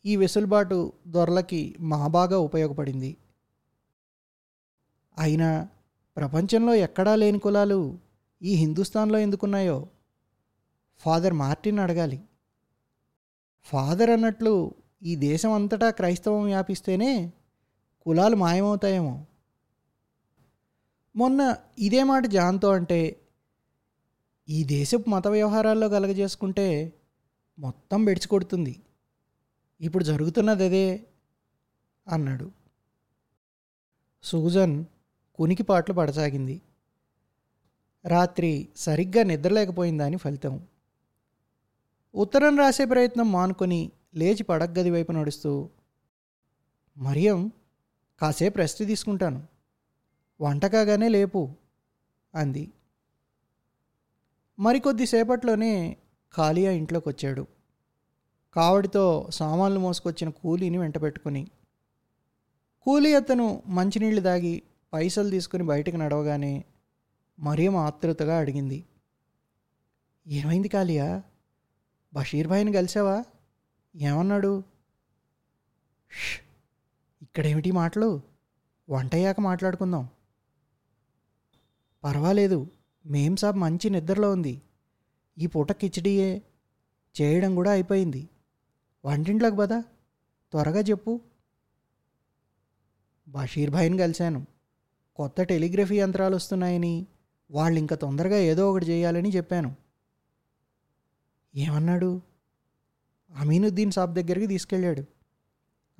ఈ 0.05 0.15
వెసులుబాటు 0.15 0.93
దొరలకి 1.07 1.75
మహాబాగా 1.79 2.37
ఉపయోగపడింది. 2.39 3.17
అయినా 5.17 5.69
ప్రపంచంలో 6.17 6.75
ఎక్కడా 6.75 7.15
లేని 7.15 7.39
కులాలు 7.39 7.99
ఈ 8.43 8.55
హిందుస్థాన్లో 8.55 9.19
ఎందుకున్నాయో 9.19 9.87
ఫాదర్ 10.99 11.33
మార్టిన్ 11.33 11.79
అడగాలి. 11.79 12.19
ఫాదర్ 13.63 14.09
అన్నట్లు 14.09 14.75
ఈ 15.03 15.15
దేశం 15.15 15.51
అంతటా 15.51 15.89
క్రైస్తవం 15.89 16.43
వ్యాపిస్తేనే 16.43 17.33
కులాలు 18.01 18.35
మాయమవుతాయేమో. 18.35 19.25
మొన్న 21.15 21.55
ఇదే 21.79 22.03
మాట 22.03 22.25
జాన్తో 22.25 22.69
అంటే 22.69 23.19
ఈ 24.49 24.63
దేశపు 24.63 25.09
మత 25.09 25.27
వ్యవహారాల్లో 25.27 25.89
కలగజేసుకుంటే 25.89 26.93
మొత్తం 27.59 28.05
బెడిచి 28.05 28.27
కొడుతుంది 28.27 28.75
ఇప్పుడు 29.81 30.03
జరుగుతున్నది 30.03 30.65
అదే 30.65 31.07
అన్నాడు. 32.07 32.51
సూజన్ 34.23 34.85
కునికి 35.35 35.63
పాటలు 35.63 35.95
పడసాగింది. 35.95 36.61
రాత్రి 38.05 38.69
సరిగ్గా 38.75 39.23
నిద్రలేకపోయిందని 39.23 40.17
ఫలితం. 40.17 40.67
ఉత్తరం 42.15 42.57
రాసే 42.57 42.85
ప్రయత్నం 42.85 43.31
మానుకొని 43.31 43.91
లేచి 44.15 44.43
పడగ్గది 44.43 44.91
వైపు 44.91 45.11
నడుస్తూ 45.11 45.69
మరియం 46.97 47.51
కాసేపు 48.21 48.57
రెస్ట్ 48.57 48.85
తీసుకుంటాను. 48.85 49.47
వంట 50.41 50.65
కాగానే 50.65 51.07
లేపు 51.07 51.49
అంది. 52.35 52.71
మరికొద్దిసేపట్లోనే 54.59 55.97
ఖాళీగా 56.37 56.71
ఇంట్లోకి 56.71 57.09
వచ్చాడు 57.09 57.60
కావడితో 58.53 59.27
సామాన్లు 59.29 59.79
మోసుకొచ్చిన 59.79 60.29
కూలీని 60.29 60.77
వెంట 60.77 61.01
పెట్టుకుని 61.01 61.47
కూలీ 62.81 63.13
అతను 63.13 63.63
మంచినీళ్ళు 63.67 64.21
దాగి 64.21 64.63
పైసలు 64.93 65.29
తీసుకుని 65.29 65.63
బయటకు 65.63 65.95
నడవగానే 65.95 66.65
మరియం 67.39 67.75
ఆతృతగా 67.75 68.37
అడిగింది 68.37 68.85
ఏమైంది 70.27 70.67
కాలియా 70.67 71.23
బషీర్ 72.13 72.47
భాయ్ని 72.47 72.71
కలిసావా? 72.73 73.23
ఏమన్నాడు? 73.95 74.63
"ష్, 76.11 76.39
ఇక్కడేమిటి 77.21 77.71
మాటలు? 77.71 78.21
వంటయ్యాక 78.89 79.39
మాట్లాడుకుందాం. 79.39 80.07
పర్వాలేదు 82.03 82.67
మేం 83.05 83.35
సాబ్ 83.35 83.57
మంచి 83.57 83.89
నిద్రలో 83.89 84.31
ఉంది. 84.31 84.61
ఈ 85.37 85.47
పూట 85.47 85.71
కిచడీయే 85.71 86.41
చేయడం 87.21 87.55
కూడా 87.55 87.71
అయిపోయింది. 87.71 88.29
వంటింట్లోకి 89.05 89.55
పదా? 89.55 89.79
త్వరగా 90.51 90.79
చెప్పు. 90.79 91.21
బషీర్ 93.27 93.71
భాయ్ని 93.71 93.97
కలిశాను. 93.97 94.45
కొత్త 95.15 95.41
టెలిగ్రఫీ 95.41 95.99
యంత్రాలు 95.99 96.35
వస్తున్నాయని 96.35 97.07
వాళ్ళు 97.51 97.79
ఇంకా 97.79 97.95
తొందరగా 97.95 98.37
ఏదో 98.37 98.71
ఒకటి 98.71 98.85
చేయాలని 98.85 99.29
చెప్పాను. 99.29 99.75
ఏమన్నాడు? 101.55 102.21
అమీనుద్దీన్ 103.35 103.91
సాబ్ 103.91 104.13
దగ్గరికి 104.13 104.47
తీసుకెళ్ళాడు. 104.47 105.03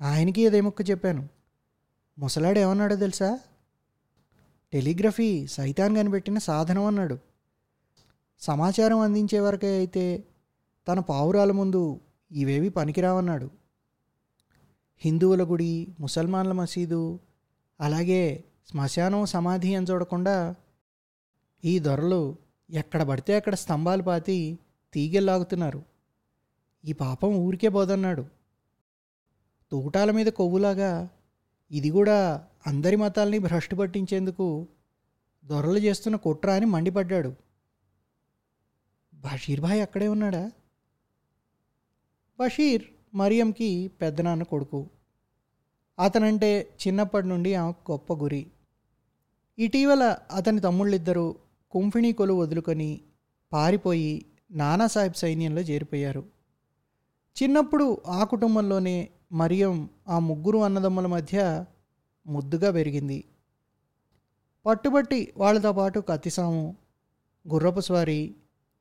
ఆయనకి 0.00 0.46
అదే 0.46 0.60
ముక్క 0.60 0.90
చెప్పాను. 0.90 1.28
ముసలాడు 2.18 2.58
ఏమన్నాడో 2.58 2.96
తెలుసా? 2.96 3.38
టెలిగ్రఫీ 4.72 5.46
సైతాన్ 5.46 5.96
కనిపెట్టిన 5.96 6.38
సాధనం 6.38 6.84
అన్నాడు. 6.84 7.18
సమాచారం 8.40 8.98
అందించే 8.98 9.40
వరకే 9.40 9.76
అయితే 9.76 10.24
తన 10.88 11.00
పావురాల 11.00 11.52
ముందు 11.52 12.00
ఇవేవి 12.32 12.68
పనికిరావన్నాడు. 12.68 13.50
హిందువుల 15.00 15.42
గుడి 15.44 15.94
ముసల్మాన్ల 16.00 16.52
మసీదు 16.52 17.20
అలాగే 17.80 18.44
శ్మశానం 18.70 19.26
సమాధి 19.26 19.74
అని 19.74 19.86
చూడకుండా 19.90 20.54
ఈ 21.64 21.78
దొరలు 21.78 22.36
ఎక్కడ 22.70 23.02
పడితే 23.02 23.34
అక్కడ 23.34 23.54
స్తంభాలు 23.54 24.02
పాతి 24.02 24.58
తీగెల్లాగుతున్నారు 24.92 25.82
ఈ 26.84 26.92
పాపం 26.92 27.34
ఊరికే 27.34 27.68
పోదన్నాడు 27.68 28.24
తూటాల 29.70 30.10
మీద 30.10 30.26
కొవ్వులాగా 30.26 31.08
ఇది 31.70 31.90
కూడా 31.90 32.44
అందరి 32.66 32.96
మతాల్ని 32.96 33.38
భ్రష్టు 33.38 33.74
పట్టించేందుకు 33.74 34.66
దొరలు 35.44 35.78
చేస్తున్న 35.78 36.16
కుట్ర 36.16 36.50
అని 36.50 36.66
మండిపడ్డాడు. 36.66 37.36
బషీర్ 39.14 39.60
భాయ్ 39.60 39.82
అక్కడే 39.82 40.08
ఉన్నాడా? 40.08 40.52
బషీర్ 42.42 42.82
మరియంకి 43.14 43.90
పెద్దనాన్న 44.00 44.42
కొడుకు. 44.42 44.86
అతనంటే 45.98 46.68
చిన్నప్పటి 46.82 47.26
నుండి 47.26 47.54
ఆమె 47.54 47.72
గొప్ప 47.90 48.12
గురి. 48.12 48.46
ఇటీవల 49.58 50.16
అతని 50.30 50.60
తమ్ముళ్ళిద్దరూ 50.60 51.34
కుంఫిణీ 51.70 52.12
కొలు 52.12 52.32
వదులుకొని 52.32 53.00
పారిపోయి 53.52 54.26
నానాసాహెబ్ 54.50 55.14
సైన్యంలో 55.14 55.60
చేరిపోయారు. 55.60 56.24
చిన్నప్పుడు 57.42 58.00
ఆ 58.06 58.24
కుటుంబంలోనే 58.24 59.08
మరియం 59.32 59.88
ఆ 60.08 60.18
ముగ్గురు 60.18 60.58
అన్నదమ్ముల 60.58 61.06
మధ్య 61.06 61.64
ముద్దుగా 62.26 62.70
పెరిగింది. 62.70 63.24
పట్టుబట్టి 64.66 65.32
వాళ్ళతో 65.36 65.72
పాటు 65.72 66.00
కత్తిసాము 66.00 66.76
గుర్రపు 67.48 67.80
స్వారీ 67.80 68.34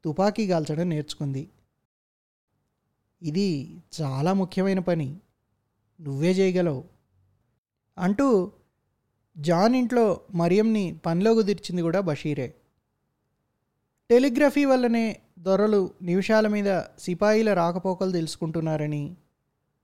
తుపాకీ 0.06 0.48
కాల్చడం 0.48 0.90
నేర్చుకుంది. 0.90 1.50
ఇది 3.22 3.78
చాలా 4.02 4.34
ముఖ్యమైన 4.34 4.80
పని. 4.80 5.18
నువ్వే 6.02 6.32
చేయగలవు. 6.32 6.84
అంటూ 7.98 8.52
జాన్ 9.38 9.76
ఇంట్లో 9.76 10.20
మరియంని 10.34 11.00
పనిలో 11.06 11.34
కుదిర్చింది 11.34 11.82
కూడా 11.82 12.00
బషీరే. 12.00 12.54
టెలిగ్రఫీ 14.10 14.66
వల్లనే 14.66 15.20
దొరలు 15.40 15.90
నిమిషాల 16.02 16.48
మీద 16.48 16.82
సిపాయిల 17.00 17.54
రాకపోకలు 17.54 18.12
తెలుసుకుంటున్నారని 18.12 19.16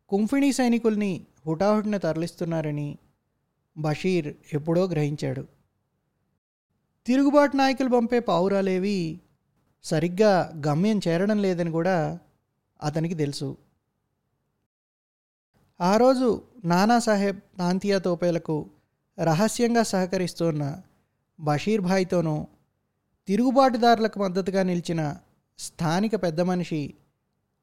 కుంఫిణీ 0.09 0.51
సైనికుల్ని 0.51 1.25
హుటాహుటిన 1.47 1.97
తరలిస్తున్నారని 1.97 2.97
బషీర్ 3.77 4.33
ఎప్పుడో 4.53 4.85
గ్రహించాడు. 4.87 5.47
తిరుగుబాటు 7.05 7.57
నాయకులు 7.57 7.89
పంపే 7.89 8.19
పావురాలేవి 8.19 9.19
సరిగ్గా 9.83 10.61
గమ్యం 10.67 11.01
చేరడం 11.07 11.41
లేదని 11.41 11.71
కూడా 11.71 12.19
అతనికి 12.83 13.15
తెలుసు. 13.15 13.57
ఆ 15.81 15.97
రోజు 15.97 16.41
నానాసాహెబ్ 16.65 17.39
తాంతియా 17.59 17.97
తోపేలకు 17.97 18.69
రహస్యంగా 19.23 19.83
సహకరిస్తున్న 19.83 20.81
బషీర్ 21.39 21.81
భాయ్తోనూ 21.81 22.47
తిరుగుబాటుదారులకు 23.27 24.19
మద్దతుగా 24.19 24.63
నిలిచిన 24.63 25.17
స్థానిక 25.59 26.15
పెద్ద 26.15 26.41
మనిషి 26.41 26.93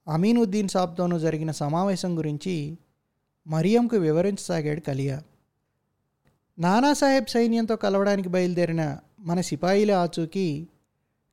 అమీనుద్దీన్ 0.08 0.68
సాబ్తోనూ 0.68 1.18
జరిగిన 1.18 1.50
సమావేశం 1.50 2.18
గురించి 2.18 2.78
మరియంకు 3.46 3.96
వివరించసాగాడు 3.96 4.80
కలియా. 4.80 5.22
నానాసాహెబ్ 6.58 7.26
సైన్యంతో 7.26 7.76
కలవడానికి 7.76 8.28
బయలుదేరిన 8.28 8.98
మన 9.20 9.40
సిపాయిల 9.40 9.92
ఆచూకీ 9.92 10.68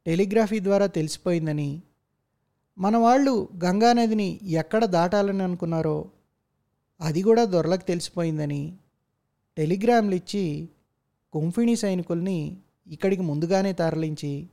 టెలిగ్రఫీ 0.05 0.59
ద్వారా 0.59 0.85
తెలిసిపోయిందని 0.85 1.81
మన 2.77 2.97
వాళ్ళు 2.97 3.49
గంగానదిని 3.63 4.39
ఎక్కడ 4.43 4.85
దాటాలని 4.85 5.43
అనుకున్నారో 5.43 6.11
అది 7.01 7.21
కూడా 7.21 7.45
దొరలకు 7.45 7.81
తెలిసిపోయిందని 7.81 8.77
టెలిగ్రామ్లు 9.57 10.15
ఇచ్చి 10.15 10.69
కుంఫిణీ 11.33 11.75
సైనికుల్ని 11.75 12.57
ఇక్కడికి 12.87 13.21
ముందుగానే 13.21 13.73
తరలించి 13.73 14.49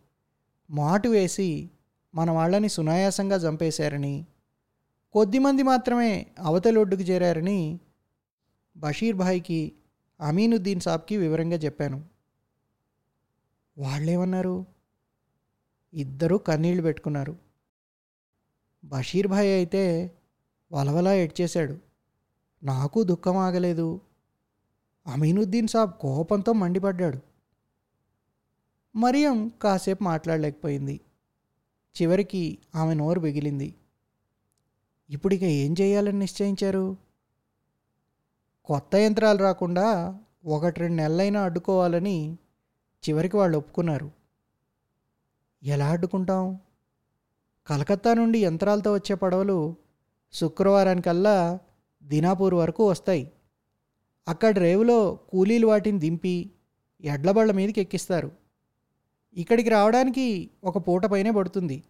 మాటు 0.70 1.08
వేసి 1.08 1.70
మన 2.14 2.30
వాళ్ళని 2.30 2.68
సునాయాసంగా 2.68 3.36
చంపేశారని 3.36 4.26
కొద్దిమంది 5.12 5.62
మాత్రమే 5.62 6.26
అవతలొడ్డుకు 6.38 7.02
చేరారని 7.02 7.80
బషీర్ 8.76 9.16
భాయ్కి 9.16 9.72
అమీనుద్దీన్ 10.20 10.80
సాబ్కి 10.80 11.16
వివరంగా 11.16 11.56
చెప్పాను. 11.56 12.04
వాళ్ళేమన్నారు? 13.78 14.66
ఇద్దరూ 15.94 16.38
కన్నీళ్ళు 16.38 16.82
పెట్టుకున్నారు. 16.82 17.47
బషీర్ 18.84 19.26
భాయ్ 19.26 19.54
అయితే 19.54 20.16
వలవలా 20.72 21.14
ఎడ్చేశాడు 21.14 21.78
నాకు 22.62 23.02
దుఃఖం 23.02 23.36
ఆగలేదు. 23.36 24.00
అమీనుద్దీన్ 25.06 25.68
సాబ్ 25.68 25.92
కోపంతో 25.92 26.52
మండిపడ్డాడు. 26.52 27.18
మరియం 28.96 29.48
కాసేపు 29.48 30.04
మాట్లాడలేకపోయింది. 30.04 31.00
చివరికి 32.02 32.58
ఆమె 32.74 32.94
నోరు 32.94 33.20
బిగిలింది. 33.20 33.74
ఇప్పుడిక 35.10 35.42
ఏం 35.42 35.74
చేయాలని 35.80 36.18
నిశ్చయించారు? 36.18 36.96
కొత్త 38.64 38.96
యంత్రాలు 38.96 39.38
రాకుండా 39.38 40.18
ఒకటి 40.46 40.80
రెండు 40.80 40.96
నెలలైనా 40.96 41.42
అడ్డుకోవాలని 41.42 42.38
చివరికి 43.08 43.36
వాళ్ళు 43.36 43.58
ఒప్పుకున్నారు. 43.58 44.10
ఎలా 45.62 45.88
అడ్డుకుంటాం? 45.88 46.60
కలకత్తా 47.68 48.14
నుండి 48.14 48.44
యంత్రాలతో 48.44 48.92
వచ్చే 48.94 49.14
పడవలు 49.14 49.76
శుక్రవారానికల్లా 50.32 51.58
దినాపూర్ 52.02 52.54
వరకు 52.54 52.90
వస్తాయి. 52.90 53.32
అక్కడ 54.28 54.58
రేవులో 54.58 55.14
కూలీలు 55.14 55.66
వాటిని 55.66 55.98
దింపి 55.98 56.50
ఎడ్లబళ్ళ 57.00 57.52
మీదకి 57.52 57.80
ఎక్కిస్తారు. 57.80 58.32
ఇక్కడికి 59.34 59.68
రావడానికి 59.68 60.50
ఒక 60.64 60.88
పూట 60.88 61.06
పైనే 61.06 61.30
పడుతుంది. 61.30 61.82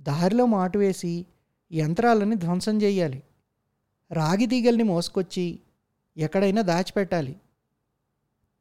దారిలో 0.00 0.46
మాటు 0.46 0.78
వేసి 0.78 1.26
యంత్రాలని 1.72 2.36
ధ్వంసం 2.36 2.82
చేయాలి. 2.82 3.22
రాగి 4.12 4.46
తీగల్ని 4.46 4.82
మోసుకొచ్చి 4.82 5.60
ఎక్కడైనా 6.16 6.62
దాచిపెట్టాలి. 6.62 7.40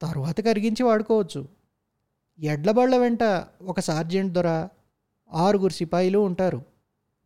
తరువాత 0.02 0.42
కరిగించి 0.42 0.84
వాడుకోవచ్చు. 0.84 1.48
ఎడ్లబళ్ళ 2.40 2.98
వెంట 2.98 3.24
ఒక 3.62 3.80
సార్జెంట్ 3.80 4.34
దొర 4.34 4.68
ఆరుగురు 5.34 5.74
సిపాయిలు 5.74 6.20
ఉంటారు. 6.20 6.66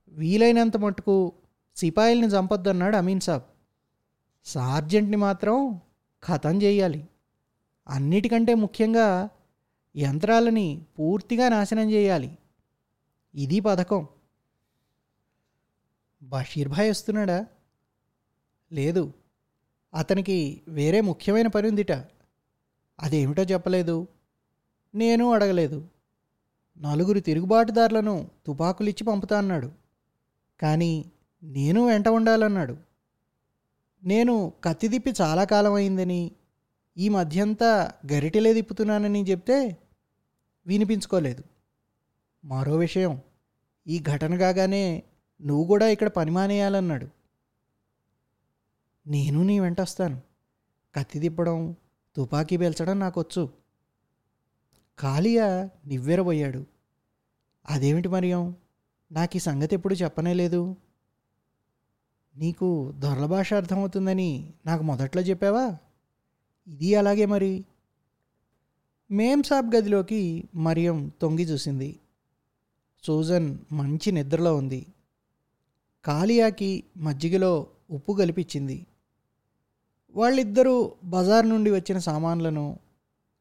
వీలైనంత 0.08 0.78
మటుకు 0.78 1.34
సిపాయిల్ని 1.76 2.28
చంపొద్దన్నాడు 2.28 2.96
అమీన్ 2.96 3.22
సాబ్. 3.22 3.44
సార్జెంట్ని 4.46 5.18
మాత్రం 5.18 5.82
ఖతం 6.28 6.62
చేయాలి. 6.62 7.08
అన్నిటికంటే 7.88 8.54
ముఖ్యంగా 8.54 9.30
యంత్రాలని 9.96 10.86
పూర్తిగా 11.00 11.50
నాశనం 11.50 11.92
చేయాలి. 11.92 12.38
ఇది 13.36 13.60
పథకం. 13.60 14.08
బషీర్ 16.24 16.70
భాయ్ 16.70 16.90
వస్తున్నాడా? 16.90 17.46
లేదు. 18.74 19.14
అతనికి 19.94 20.62
వేరే 20.68 21.02
ముఖ్యమైన 21.02 21.48
పని 21.48 21.68
ఉందిట. 21.68 21.92
అదేమిటో 23.00 23.44
చెప్పలేదు. 23.44 24.08
నేను 24.96 25.32
అడగలేదు. 25.32 25.88
నలుగురు 26.84 27.20
తిరుగుబాటుదారులను 27.20 28.30
తుపాకులిచ్చి 28.46 29.04
పంపుతా 29.04 29.38
అన్నాడు. 29.38 29.72
కానీ 30.62 31.12
నేను 31.44 31.88
వెంట 31.88 32.08
ఉండాలన్నాడు. 32.08 32.78
నేను 34.04 34.54
కత్తి 34.64 34.88
తిప్పి 34.88 35.14
చాలా 35.22 35.44
కాలం 35.44 35.74
అయిందని 35.74 36.32
ఈ 36.98 37.10
మధ్యంతా 37.10 37.92
గరిటెలే 38.12 38.54
తిప్పుతున్నానని 38.54 39.24
చెప్తే 39.24 39.78
వినిపించుకోలేదు. 40.68 41.44
మరో 42.46 42.78
విషయం 42.78 43.22
ఈ 43.88 44.00
ఘటన 44.00 44.38
కాగానే 44.38 45.04
నువ్వు 45.42 45.66
కూడా 45.66 45.88
ఇక్కడ 45.88 46.08
పని 46.08 46.32
మానేయాలన్నాడు. 46.32 47.08
నేను 49.08 49.44
నీ 49.44 49.60
వెంట 49.60 49.82
వస్తాను. 49.82 50.22
కత్తి 50.96 51.20
తిప్పడం 51.20 51.76
తుపాకీ 52.16 52.58
పేల్చడం 52.58 53.00
నాకొచ్చు. 53.00 53.50
కాళియా 55.00 55.70
నివ్వెరబోయాడు. 55.86 56.73
అదేమిటి 57.70 58.08
మరియం? 58.08 58.56
నాకు 59.12 59.38
ఈ 59.38 59.40
సంగతి 59.40 59.76
ఎప్పుడు 59.76 59.94
చెప్పనే 59.94 60.34
లేదు. 60.34 60.76
నీకు 62.36 62.92
దొరల 62.92 63.26
భాష 63.26 63.54
అర్థమవుతుందని 63.54 64.54
నాకు 64.66 64.84
మొదట్లో 64.84 65.22
చెప్పావా? 65.22 65.78
ఇది 66.68 66.96
అలాగే 66.96 67.26
మరి. 67.26 67.66
మేం 69.12 69.44
సాబ్ 69.44 69.76
గదిలోకి 69.76 70.50
మరియం 70.56 71.12
తొంగి 71.22 71.44
చూసింది. 71.44 72.00
సూజన్ 73.04 73.58
మంచి 73.72 74.12
నిద్రలో 74.12 74.56
ఉంది. 74.56 74.86
కాలియాకి 76.06 76.84
మజ్జిగలో 76.98 77.68
ఉప్పు 77.92 78.14
కలిపిచ్చింది. 78.14 78.88
వాళ్ళిద్దరూ 80.16 80.96
బజార్ 81.04 81.50
నుండి 81.50 81.72
వచ్చిన 81.72 81.98
సామాన్లను 81.98 82.80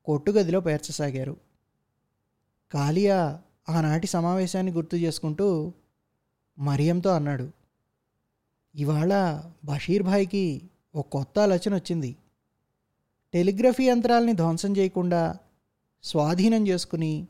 కొట్టుగదిలో 0.04 0.60
పేర్చసాగారు. 0.60 1.36
కాలియా 2.72 3.42
ఆనాటి 3.68 4.06
సమావేశాన్ని 4.06 4.72
గుర్తు 4.72 4.96
చేసుకుంటూ 4.96 5.72
మరియంతో 6.58 7.10
అన్నాడు 7.10 7.52
ఇవాళ 8.74 9.42
బషీర్ 9.64 10.02
భాయ్కి 10.02 10.62
ఒక 10.94 11.08
కొత్త 11.08 11.38
ఆలోచన 11.38 11.74
వచ్చింది. 11.74 12.16
టెలిగ్రఫీ 13.32 13.88
యంత్రాలని 13.88 14.32
ధ్వంసం 14.32 14.76
చేయకుండా 14.76 15.38
స్వాధీనం 16.02 16.68
చేసుకుని 16.68 17.26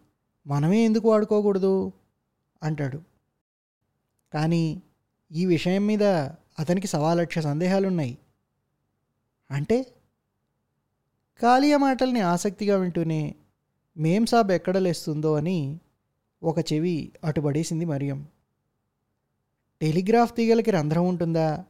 మనమే 0.46 0.84
ఎందుకు 0.84 1.10
వాడుకోకూడదు? 1.10 1.92
అంటాడు. 2.62 3.02
కానీ 4.34 4.82
ఈ 5.32 5.46
విషయం 5.46 5.86
మీద 5.86 6.02
అతనికి 6.58 6.86
సవాలక్ష 6.86 7.38
సందేహాలున్నాయి. 7.38 8.18
అంటే 9.50 9.82
కాళియ 11.42 11.76
మాటల్ని 11.76 12.20
ఆసక్తిగా 12.20 12.76
వింటూనే 12.76 13.34
మేం 13.96 14.26
సాబ్ 14.26 14.52
ఎక్కడ 14.52 14.78
లేస్తుందో 14.78 15.36
అని 15.36 15.80
ఒక 16.44 16.72
చెవి 16.72 17.12
అటుబడేసింది 17.24 17.84
మరియం. 17.84 18.26
టెలిగ్రాఫ్ 19.80 20.36
తీగలకి 20.36 20.70
రంధ్రం 20.70 21.08
ఉంటుందా? 21.08 21.64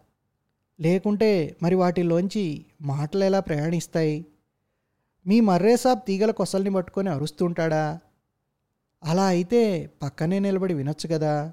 లేకుంటే 0.80 1.56
మరి 1.62 1.74
వాటిలోంచి 1.74 2.66
మాటలు 2.82 3.24
ఎలా 3.24 3.40
ప్రయాణిస్తాయి? 3.40 4.26
మీ 5.26 5.40
మర్రేసాబ్ 5.40 6.00
తీగల 6.06 6.30
కొసల్ని 6.30 6.72
పట్టుకొని 6.72 7.08
అరుస్తుంటాడా? 7.08 8.00
అలా 9.04 9.24
అయితే 9.24 9.90
పక్కనే 10.02 10.38
నిలబడి 10.38 10.74
వినొచ్చు 10.74 11.08
కదా. 11.08 11.52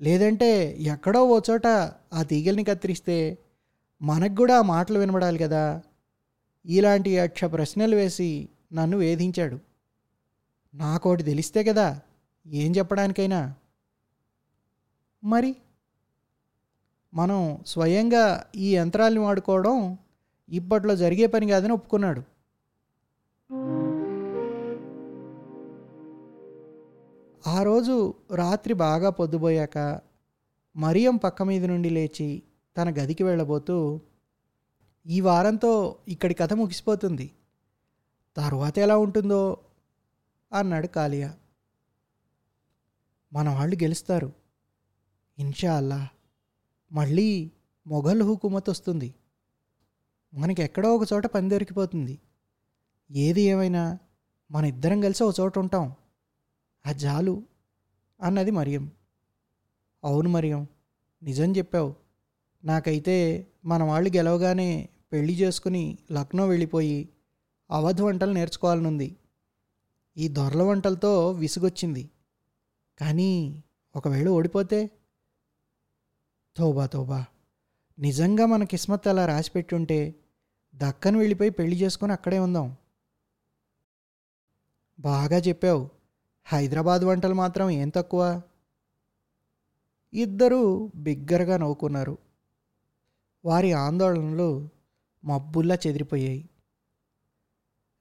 లేదంటే 0.00 0.76
ఎక్కడో 0.80 1.24
ఓ 1.24 1.40
చోట 1.50 1.66
ఆ 2.12 2.22
తీగల్ని 2.22 2.64
కత్తిరిస్తే 2.64 3.38
మనకు 4.02 4.34
కూడా 4.34 4.58
ఆ 4.58 4.62
మాటలు 4.62 4.98
వినబడాలి 4.98 5.38
కదా. 5.38 5.82
ఇలాంటి 6.66 7.10
యక్ష 7.10 7.44
ప్రశ్నలు 7.44 7.96
వేసి 7.96 8.48
నన్ను 8.72 8.96
వేధించాడు. 8.96 9.71
నాకోటి 10.74 11.22
తెలిస్తే 11.22 11.64
కదా 11.64 12.00
ఏం 12.46 12.76
చెప్పడానికైనా? 12.76 13.54
మరి? 15.24 15.56
మనం 17.14 17.58
స్వయంగా 17.66 18.46
ఈ 18.56 18.76
యంత్రాల్ని 18.76 19.20
వాడుకోవడం 19.20 19.98
ఇప్పట్లో 20.48 20.96
జరిగే 20.96 21.26
పని 21.26 21.48
కాదని 21.48 21.72
ఒప్పుకున్నాడు. 21.72 22.22
ఆ 27.46 27.62
రోజు 27.62 28.14
రాత్రి 28.34 28.74
బాగా 28.74 29.10
పొద్దుపోయాక 29.10 30.00
మరియం 30.76 31.16
పక్క 31.16 31.42
మీద 31.42 31.64
నుండి 31.64 31.90
లేచి 31.90 32.42
తన 32.76 32.90
గదికి 32.90 33.22
వెళ్ళబోతూ 33.24 34.00
ఈ 35.06 35.20
వారంతో 35.20 35.96
ఇక్కడి 36.08 36.34
కథ 36.34 36.52
ముగిసిపోతుంది. 36.52 37.30
తరువాత 38.36 38.78
ఎలా 38.78 38.98
ఉంటుందో 38.98 39.58
అన్నాడు 40.52 40.86
కాలియా. 40.86 41.34
మన 43.32 43.48
వాళ్ళు 43.48 43.76
గెలుస్తారు. 43.76 44.32
ఇన్షా 45.38 45.76
అల్లా 45.76 46.08
మళ్ళీ 46.92 47.50
మొఘల్ 47.86 48.22
హుకుమత్ 48.22 48.70
వస్తుంది. 48.70 49.14
మనకి 50.34 50.62
ఎక్కడో 50.62 50.96
ఒక 50.96 51.08
చోట 51.12 51.26
పని 51.26 51.48
దొరికిపోతుంది. 51.48 52.18
ఏది 53.10 53.42
ఏమైనా 53.42 53.98
మన 54.50 54.64
ఇద్దరం 54.64 55.00
కలిసి 55.00 55.24
ఒక 55.24 55.34
చోట 55.40 55.58
ఉంటాం. 55.58 55.94
ఆ 56.86 56.92
జాలు 56.92 57.42
అన్నది 58.22 58.50
మరియం. 58.50 58.90
అవును 60.04 60.28
మరియం 60.28 60.66
నిజం 61.22 61.52
చెప్పావు. 61.56 61.94
నాకైతే 62.64 63.46
మన 63.64 63.82
వాళ్ళు 63.82 64.10
గెలవగానే 64.10 64.88
పెళ్ళి 65.12 65.34
చేసుకుని 65.34 65.98
లక్నో 66.12 66.46
వెళ్ళిపోయి 66.46 67.08
అవధ్ 67.70 68.00
వంటలు 68.00 68.32
నేర్చుకోవాలనుంది. 68.32 69.16
ఈ 70.16 70.28
దొరల 70.28 70.62
వంటలతో 70.62 71.30
విసుగొచ్చింది. 71.30 72.10
కానీ 72.98 73.62
ఒకవేళ 73.96 74.28
ఓడిపోతే? 74.28 74.90
తోబా 76.56 76.86
తోబా. 76.86 77.24
నిజంగా 77.98 78.46
మన 78.46 78.64
కిస్మత్ 78.64 79.08
అలా 79.08 79.26
రాసిపెట్టుంటే 79.26 80.14
దక్కను 80.74 81.18
వెళ్ళిపోయి 81.18 81.50
పెళ్ళి 81.50 81.76
చేసుకొని 81.76 82.12
అక్కడే 82.12 82.38
ఉందాం. 82.38 82.76
బాగా 85.00 85.36
చెప్పావు. 85.36 85.90
హైదరాబాద్ 86.44 87.02
వంటలు 87.02 87.34
మాత్రం 87.34 87.70
ఏం 87.70 87.88
తక్కువ? 87.88 88.42
ఇద్దరూ 90.14 90.90
బిగ్గరగా 90.94 91.56
నవ్వుకున్నారు. 91.56 92.18
వారి 93.44 93.72
ఆందోళనలు 93.72 94.68
మబ్బుల్లా 95.24 95.74
చెదిరిపోయాయి. 95.74 96.48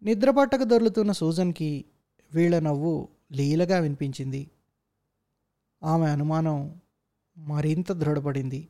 నిద్రపట్టక 0.04 0.64
దొర్లుతున్న 0.64 1.12
సూజన్కి 1.12 1.86
వీళ్ళ 2.34 2.60
నవ్వు 2.60 3.08
లీలగా 3.32 3.80
వినిపించింది. 3.80 4.52
ఆమె 5.84 6.10
అనుమానం 6.10 6.82
మరింత 7.38 7.92
దృఢపడింది. 7.92 8.68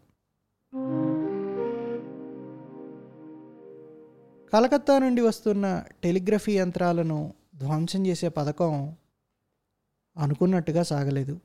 కలకత్తా 4.54 5.00
నుండి 5.00 5.22
వస్తున్న 5.22 5.84
టెలిగ్రఫీ 6.04 6.58
యంత్రాలను 6.58 7.34
ధ్వంసం 7.56 8.08
చేసే 8.08 8.30
పథకం 8.30 8.96
అనుకున్నట్టుగా 10.18 10.84
సాగలేదు. 10.84 11.40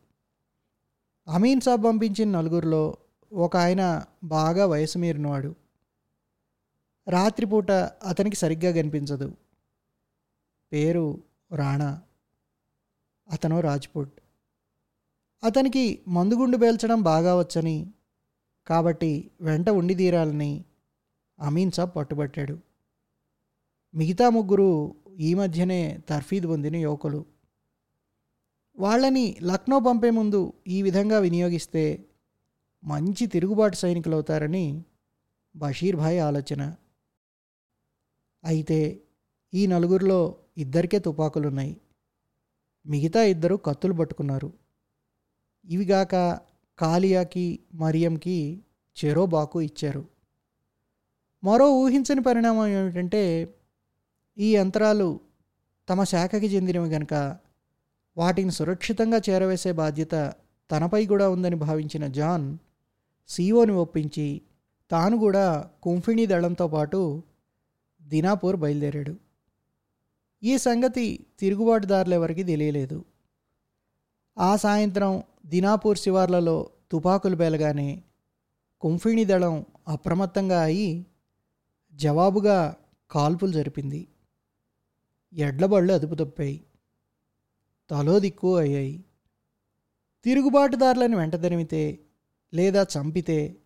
అమీన్ 1.28 1.60
సాబ్ 1.60 1.84
పంపించిన 1.84 2.30
నలుగురిలో 2.30 2.96
ఒక 3.32 3.56
ఆయన 3.56 4.04
బాగా 4.24 4.66
వయసు 4.66 4.98
మీరినవాడు. 4.98 5.54
రాత్రిపూట 7.08 7.70
అతనికి 8.04 8.36
సరిగ్గా 8.36 8.72
కనిపించదు. 8.72 9.36
పేరు 10.72 11.22
రాణా. 11.54 12.02
అతను 13.32 13.60
రాజ్పుట్. 13.60 14.20
అతనికి 15.44 16.02
మందుగుండు 16.08 16.56
పేల్చడం 16.56 17.02
బాగా 17.02 17.38
వచ్చని 17.38 17.92
కాబట్టి 18.66 19.30
వెంట 19.40 19.68
ఉండి 19.70 19.94
తీరాలని 19.94 20.64
అమీన్ 21.40 21.72
సాబ్ 21.72 21.96
పట్టుబట్టాడు. 21.96 22.58
మిగతా 23.94 24.30
ముగ్గురు 24.30 24.94
ఈ 25.18 25.34
మధ్యనే 25.34 25.98
తర్ఫీద్ 26.08 26.46
పొందిన 26.46 26.76
యువకులు. 26.76 27.24
వాళ్ళని 28.78 29.36
లక్నో 29.42 29.80
పంపే 29.80 30.10
ముందు 30.10 30.52
ఈ 30.68 30.82
విధంగా 30.82 31.18
వినియోగిస్తే 31.18 32.04
మంచి 32.84 33.26
తిరుగుబాటు 33.26 33.76
సైనికులు 33.76 34.14
అవుతారని 34.14 34.84
బషీర్ 35.56 35.96
భాయ్ 35.96 36.18
ఆలోచన. 36.18 36.76
అయితే 38.44 39.00
ఈ 39.54 39.66
నలుగురిలో 39.66 40.36
ఇద్దరికే 40.58 40.98
తుపాకులున్నాయి. 40.98 41.80
మిగతా 42.86 43.22
ఇద్దరు 43.22 43.56
కత్తులు 43.56 43.92
పట్టుకున్నారు. 43.92 44.52
ఇవిగాక 45.64 46.40
కాలియాకి 46.78 47.58
మరియంకి 47.74 48.62
చెరో 48.96 49.26
బాకు 49.26 49.60
ఇచ్చారు. 49.60 50.08
మరో 51.44 51.70
ఊహించని 51.70 52.22
పరిణామం 52.22 52.66
ఏమిటంటే 52.66 53.54
ఈ 54.38 54.56
యంత్రాలు 54.56 55.20
తమ 55.88 56.04
శాఖకి 56.04 56.46
చెందినవి 56.46 56.88
గనక 56.88 57.14
వాటిని 58.16 58.50
సురక్షితంగా 58.50 59.20
చేరవేసే 59.30 59.72
బాధ్యత 59.72 60.34
తనపై 60.70 61.06
కూడా 61.06 61.30
ఉందని 61.30 61.56
భావించిన 61.56 62.06
జాన్ 62.06 62.58
సీఓని 63.28 63.72
ఒప్పించి 63.72 64.42
తాను 64.90 65.16
కూడా 65.16 65.70
కుంఫిణీ 65.82 66.26
దళంతో 66.26 66.68
పాటు 66.68 67.22
దినాపూర్ 68.02 68.56
బయలుదేరాడు. 68.56 69.25
ఈ 70.44 70.58
సంగతి 70.58 71.26
తిరుగుబాటుదారులెవరికి 71.38 72.42
తెలియలేదు. 72.42 73.04
ఆ 74.38 74.56
సాయంత్రం 74.56 75.22
దినాపూర్ 75.46 75.98
శివార్లలో 75.98 76.70
తుపాకులు 76.90 77.36
పేలగానే 77.36 78.02
కుంఫిణి 78.80 79.24
దళం 79.24 79.66
అప్రమత్తంగా 79.88 80.62
అయి 80.62 81.06
జవాబుగా 81.94 82.76
కాల్పులు 83.10 83.52
జరిపింది. 83.52 84.08
ఎడ్లబళ్ళు 85.32 85.92
అదుపు 85.92 86.14
తప్పాయి. 86.14 86.64
తలో 87.90 88.18
దిక్కు 88.18 88.56
అయ్యాయి. 88.56 89.04
తిరుగుబాటుదారులను 90.24 91.16
వెంటదరిమితే 91.16 91.98
లేదా 92.54 92.82
చంపితే 92.82 93.56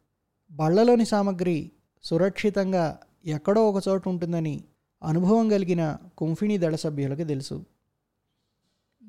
బళ్ళలోని 0.50 1.04
సామగ్రి 1.04 1.72
సురక్షితంగా 2.04 2.98
ఎక్కడో 3.24 3.70
ఒక 3.70 3.82
చోట 3.88 4.08
ఉంటుందని 4.08 4.64
అనుభవం 5.02 5.48
కలిగిన 5.48 5.96
కుంఫిణి 6.18 6.58
దళ 6.58 6.74
సభ్యులకు 6.74 7.24
తెలుసు. 7.24 7.64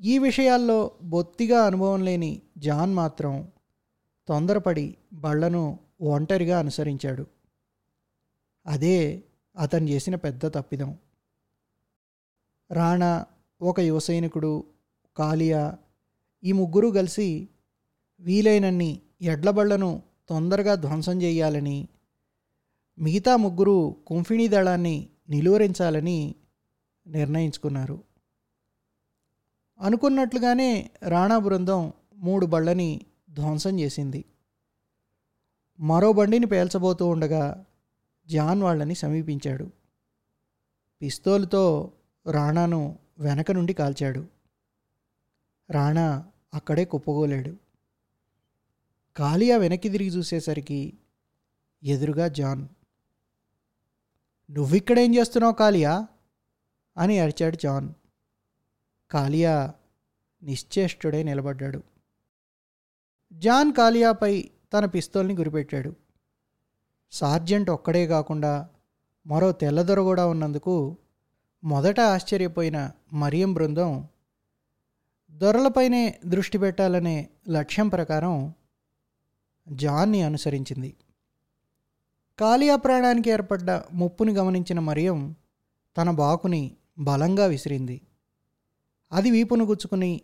ఈ 0.00 0.18
విషయాల్లో 0.18 0.90
బొత్తిగా 1.02 1.62
అనుభవం 1.62 2.04
లేని 2.04 2.42
జాన్ 2.58 2.94
మాత్రం 2.94 3.48
తొందరపడి 4.28 4.96
బళ్ళను 5.12 5.78
ఒంటరిగా 6.00 6.58
అనుసరించాడు. 6.58 7.26
అదే 8.66 9.22
అతను 9.58 9.88
చేసిన 9.88 10.14
పెద్ద 10.14 10.46
తప్పిదం. 10.46 10.98
రాణా 12.70 13.26
ఒక 13.62 13.80
యువ 13.80 13.98
సైనికుడు 13.98 14.64
కాలియా 15.16 15.78
ఈ 16.44 16.52
ముగ్గురు 16.52 16.88
కలిసి 16.88 17.48
వీలైనన్ని 18.20 19.02
ఎడ్లబళ్ళను 19.22 20.02
తొందరగా 20.28 20.74
ధ్వంసం 20.74 21.22
చేయాలని 21.22 21.88
మిగతా 22.98 23.36
ముగ్గురు 23.36 23.96
కుంఫిణీ 24.06 24.48
దళాన్ని 24.48 25.08
నిలువరించాలని 25.28 26.34
నిర్ణయించుకున్నారు. 27.06 28.04
అనుకున్నట్లుగానే 29.80 30.90
రాణా 31.08 31.38
బృందం 31.38 31.92
మూడు 32.14 32.46
బళ్ళని 32.46 33.00
ధ్వంసం 33.30 33.80
చేసింది. 33.80 34.24
మరో 35.80 36.12
బండిని 36.12 36.46
పేల్చబోతూ 36.46 37.06
ఉండగా 37.06 37.64
జాన్ 38.26 38.62
వాళ్ళని 38.62 38.94
సమీపించాడు. 38.94 39.70
పిస్తోలుతో 41.02 41.92
రాణాను 42.30 42.98
వెనక 43.18 43.50
నుండి 43.50 43.74
కాల్చాడు. 43.74 44.26
రాణా 45.70 46.24
అక్కడే 46.54 46.84
కుప్పగోలాడు. 46.84 47.56
కాలియా 49.16 49.56
వెనక్కి 49.56 49.88
తిరిగి 49.88 50.08
చూసేసరికి 50.08 50.98
ఎదురుగా 51.84 52.28
జాన్ 52.28 52.68
నువ్విక్కడేం 54.52 55.14
చేస్తున్నావు 55.14 55.52
కాలియా? 55.52 56.06
అని 56.96 57.18
అరిచాడు 57.18 57.56
జాన్. 57.56 57.94
కాలియా 59.10 59.74
నిశ్చేష్టుడై 60.42 61.22
నిలబడ్డాడు. 61.22 61.82
జాన్ 63.32 63.72
కాలియాపై 63.72 64.50
తన 64.72 64.84
పిస్తోల్ని 64.84 65.34
గురిపెట్టాడు. 65.34 65.96
సార్జెంట్ 67.12 67.70
ఒక్కడే 67.70 68.06
కాకుండా 68.06 68.68
మరో 69.26 69.52
తెల్లదొర 69.52 70.00
కూడా 70.00 70.26
ఉన్నందుకు 70.26 70.96
మొదట 71.64 72.00
ఆశ్చర్యపోయిన 72.00 72.90
మరియం 73.12 73.54
బృందం 73.54 74.08
దొరలపైనే 75.30 76.20
దృష్టి 76.26 76.58
పెట్టాలనే 76.58 77.28
లక్ష్యం 77.48 77.88
ప్రకారం 77.88 78.54
జాన్ని 79.68 80.22
అనుసరించింది. 80.22 80.96
కాలియా 82.38 82.76
ప్రాణానికి 82.76 83.30
ఏర్పడ్డ 83.30 83.70
ముప్పుని 83.70 84.32
గమనించిన 84.32 84.78
మరియం 84.78 85.34
తన 85.96 86.10
బాకుని 86.10 86.76
బలంగా 86.98 87.46
విసిరింది. 87.46 88.00
అది 89.12 89.30
వీపును 89.30 89.64
గుచ్చుకుని 89.64 90.20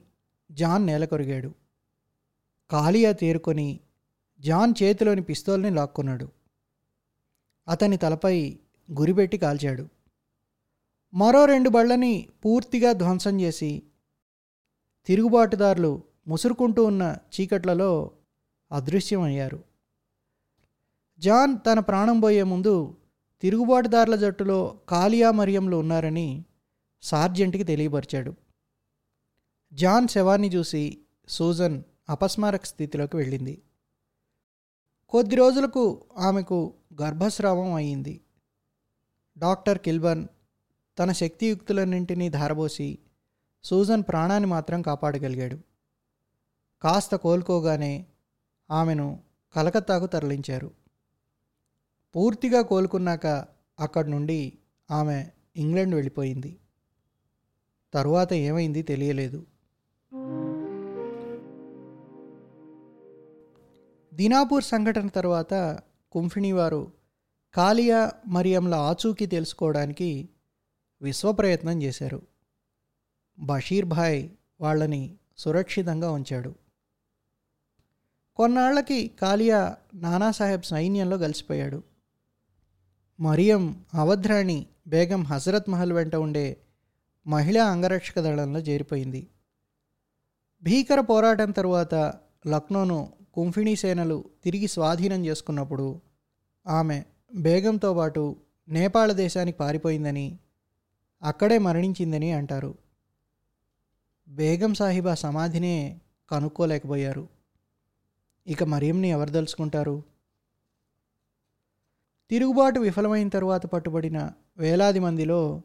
జాన్ 0.52 0.86
నేలకొరిగాడు 0.86 1.54
కాలియా 2.70 3.12
తేరుకొని 3.12 3.80
జాన్ 4.40 4.74
చేతిలోని 4.82 5.22
పిస్తోల్ని 5.22 5.70
లాక్కున్నాడు. 5.70 6.28
అతని 7.68 7.96
తలపై 7.96 8.58
గురిపెట్టి 8.90 9.38
కాల్చాడు. 9.38 9.88
మరో 11.14 11.44
రెండు 11.44 11.70
బళ్ళని 11.70 12.28
పూర్తిగా 12.44 12.92
ధ్వంసం 12.92 13.40
చేసి 13.40 13.82
తిరుగుబాటుదారులు 15.06 16.02
ముసురుకుంటూ 16.28 16.84
ఉన్న 16.84 17.16
చీకట్లలో 17.34 18.10
అదృశ్యమయ్యారు. 18.72 19.67
జాన్ 21.18 21.58
తన 21.66 21.78
ప్రాణం 21.78 22.20
పోయే 22.20 22.42
ముందు 22.42 22.96
తిరుగుబాటుదారుల 23.40 24.16
జట్టులో 24.16 24.80
కాలియా 24.88 25.30
మరియంలు 25.30 25.76
ఉన్నారని 25.76 26.44
సార్జెంట్కి 27.02 27.64
తెలియపరిచాడు. 27.64 28.34
జాన్ 29.72 30.08
శవాన్ని 30.08 30.48
చూసి 30.48 30.98
సూజన్ 31.28 31.82
అపస్మారక 32.08 32.64
స్థితిలోకి 32.64 33.16
వెళ్ళింది. 33.16 33.62
కొద్ది 35.08 35.36
రోజులకు 35.36 36.04
ఆమెకు 36.18 36.74
గర్భస్రావం 37.02 37.72
అయింది. 37.72 38.20
డాక్టర్ 39.38 39.78
కిల్బర్న్ 39.78 40.26
తన 40.98 41.12
శక్తియుక్తులన్నింటినీ 41.12 42.28
ధారబోసి 42.28 42.98
సూజన్ 43.64 44.02
ప్రాణాన్ని 44.08 44.48
మాత్రం 44.48 44.82
కాపాడగలిగాడు. 44.82 45.58
కాస్త 46.82 47.16
కోలుకోగానే 47.16 48.06
ఆమెను 48.70 49.20
కలకత్తాకు 49.56 50.06
తరలించారు. 50.06 50.70
పూర్తిగా 52.16 52.62
కోలుకున్నాక 52.62 53.26
అక్కడి 53.80 54.10
నుండి 54.10 54.58
ఆమె 54.90 55.26
ఇంగ్లాండ్ 55.56 55.94
వెళ్ళిపోయింది. 55.94 56.58
తరువాత 57.94 58.32
ఏమైంది 58.32 58.82
తెలియలేదు. 58.82 59.46
దినాపూర్ 64.14 64.64
సంఘటన 64.64 65.08
తర్వాత 65.08 65.78
కుంఫిణి 66.12 66.52
వారు 66.52 66.92
కాలియా 67.54 68.12
మరియంల 68.26 68.74
ఆచూకీ 68.74 69.26
తెలుసుకోవడానికి 69.26 70.28
విశ్వప్రయత్నం 71.02 71.82
చేశారు. 71.82 72.22
బషీర్ 73.38 73.86
భాయ్ 73.86 74.28
వాళ్ళని 74.60 75.16
సురక్షితంగా 75.38 76.10
ఉంచాడు. 76.10 76.54
కొన్నాళ్ళకి 78.36 79.08
కాలియా 79.08 79.76
నానాసాహెబ్ 79.94 80.62
సైన్యంలో 80.62 81.18
కలిసిపోయాడు. 81.18 81.97
మరియం 83.20 83.84
అవధ్రాణి 83.94 84.66
బేగం 84.86 85.22
హజరత్ 85.22 85.70
మహల్ 85.70 85.92
వెంట 85.92 86.16
ఉండే 86.16 86.56
మహిళా 87.26 87.66
అంగరక్షక 87.66 88.20
దళంలో 88.20 88.60
చేరిపోయింది. 88.60 89.26
భీకర 90.62 91.00
పోరాటం 91.00 91.50
తరువాత 91.50 91.94
లక్నోను 92.46 93.12
కుంఫిణీ 93.34 93.76
సేనలు 93.76 94.24
తిరిగి 94.44 94.68
స్వాధీనం 94.68 95.26
చేసుకున్నప్పుడు 95.26 96.00
ఆమె 96.66 97.02
బేగంతో 97.34 97.94
పాటు 97.94 98.36
నేపాళ 98.68 99.12
దేశానికి 99.12 99.58
పారిపోయిందని 99.58 100.38
అక్కడే 101.22 101.58
మరణించిందని 101.58 102.32
అంటారు. 102.32 102.74
బేగం 104.28 104.74
సాహిబా 104.74 105.14
సమాధినే 105.14 106.00
కనుక్కోలేకపోయారు. 106.30 107.28
ఇక 108.46 108.64
మరియంని 108.64 109.08
ఎవరు 109.08 109.30
తెలుసుకుంటారు 109.30 110.17
తిరుగుబాటు 112.30 112.80
విఫలమైన 112.80 113.28
తరువాత 113.28 113.66
పట్టుబడిన 113.66 114.30
వేలాది 114.58 115.00
మందిలో 115.00 115.62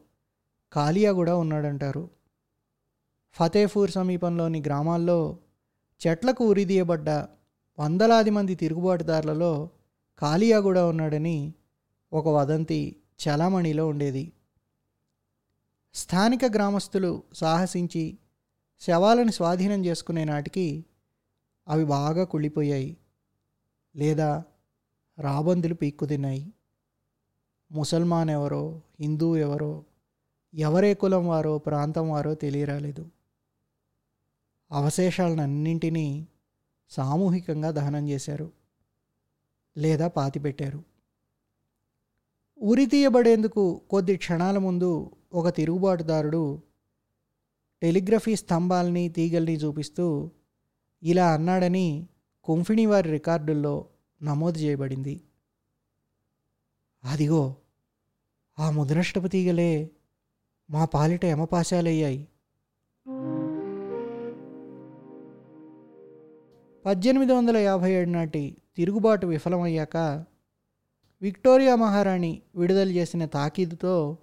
కాలియా 0.72 1.12
కూడా 1.12 1.36
ఉన్నాడంటారు. 1.36 2.10
ఫతేపూర్ 3.32 3.90
సమీపంలోని 3.90 4.62
గ్రామాల్లో 4.66 5.38
చెట్లకు 6.06 6.48
ఉరిదీయబడ్డ 6.48 7.10
వందలాది 7.78 8.30
మంది 8.30 8.54
తిరుగుబాటుదారులలో 8.54 9.70
కాలియా 10.18 10.60
కూడా 10.60 10.86
ఉన్నాడని 10.86 11.54
ఒక 12.12 12.28
వదంతి 12.28 12.96
చలామణిలో 13.22 13.88
ఉండేది. 13.88 14.32
స్థానిక 15.94 16.44
గ్రామస్తులు 16.44 17.22
సాహసించి 17.32 18.18
శవాలను 18.80 19.30
స్వాధీనం 19.30 19.84
చేసుకునే 19.84 20.24
నాటికి 20.24 20.84
అవి 21.68 21.84
బాగా 21.84 22.24
కుళ్ళిపోయాయి 22.24 22.96
లేదా 23.96 24.44
రాబందులు 25.18 25.74
పీక్కుతిన్నాయి. 25.74 26.53
ముసల్మాన్ 27.74 28.30
ఎవరో 28.30 28.82
హిందూ 29.00 29.36
ఎవరో 29.36 29.84
ఎవరే 30.54 30.94
కులం 30.94 31.28
వారో 31.28 31.58
ప్రాంతం 31.58 32.10
వారో 32.10 32.34
తెలియరాలేదు. 32.34 33.10
అవశేషాలన్నింటినీ 34.70 36.28
సామూహికంగా 36.90 37.70
దహనం 37.70 38.08
చేశారు 38.08 38.52
లేదా 39.76 40.08
పాతిపెట్టారు. 40.08 40.84
ఉరి 42.60 42.86
తీయబడేందుకు 42.86 43.82
కొద్ది 43.90 44.16
క్షణాల 44.16 44.58
ముందు 44.58 45.10
ఒక 45.32 45.56
తిరుగుబాటుదారుడు 45.56 46.62
టెలిగ్రఫీ 47.82 48.36
స్తంభాల్ని 48.36 49.08
తీగల్ని 49.08 49.54
చూపిస్తూ 49.54 50.30
ఇలా 51.02 51.32
అన్నాడని 51.34 52.08
కుంఫిణి 52.44 52.86
వారి 52.86 53.10
రికార్డుల్లో 53.10 53.88
నమోదు 54.22 54.58
చేయబడింది. 54.58 55.20
అదిగో! 57.04 57.56
ఆ 58.58 58.70
ముద్రష్టపు 58.70 59.28
తీగలే 59.28 59.90
మా 60.70 60.84
పాలిట 60.84 61.24
యమపాశాలయ్యాయి. 61.24 62.28
పద్దెనిమిది 66.86 67.32
వందల 67.32 67.56
యాభై 67.56 67.92
ఏడు 67.92 68.10
నాటి 68.10 68.56
తిరుగుబాటు 68.76 69.26
విఫలమయ్యాక 69.26 69.96
విక్టోరియా 71.22 71.74
మహారాణి 71.74 72.42
విడుదల 72.56 72.90
చేసిన 72.90 73.24
తాకీదుతో 73.24 74.18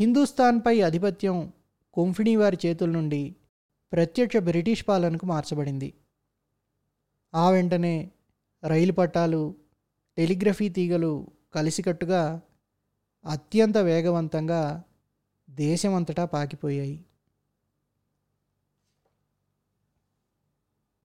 హిందుస్థాన్పై 0.00 0.80
ఆధిపత్యం 0.80 1.52
కుంఫిణీ 1.94 2.36
వారి 2.36 2.58
చేతుల 2.66 2.90
నుండి 2.90 3.36
ప్రత్యక్ష 3.92 4.36
బ్రిటిష్ 4.36 4.88
పాలనకు 4.88 5.26
మార్చబడింది. 5.26 5.94
ఆ 7.34 7.50
వెంటనే 7.50 8.10
రైలు 8.64 8.92
పట్టాలు 8.92 9.54
టెలిగ్రఫీ 10.16 10.68
తీగలు 10.68 11.26
కలిసికట్టుగా 11.54 12.40
అత్యంత 13.24 13.78
వేగవంతంగా 13.78 14.84
దేశమంతటా 15.50 16.24
పాకిపోయాయి. 16.24 17.04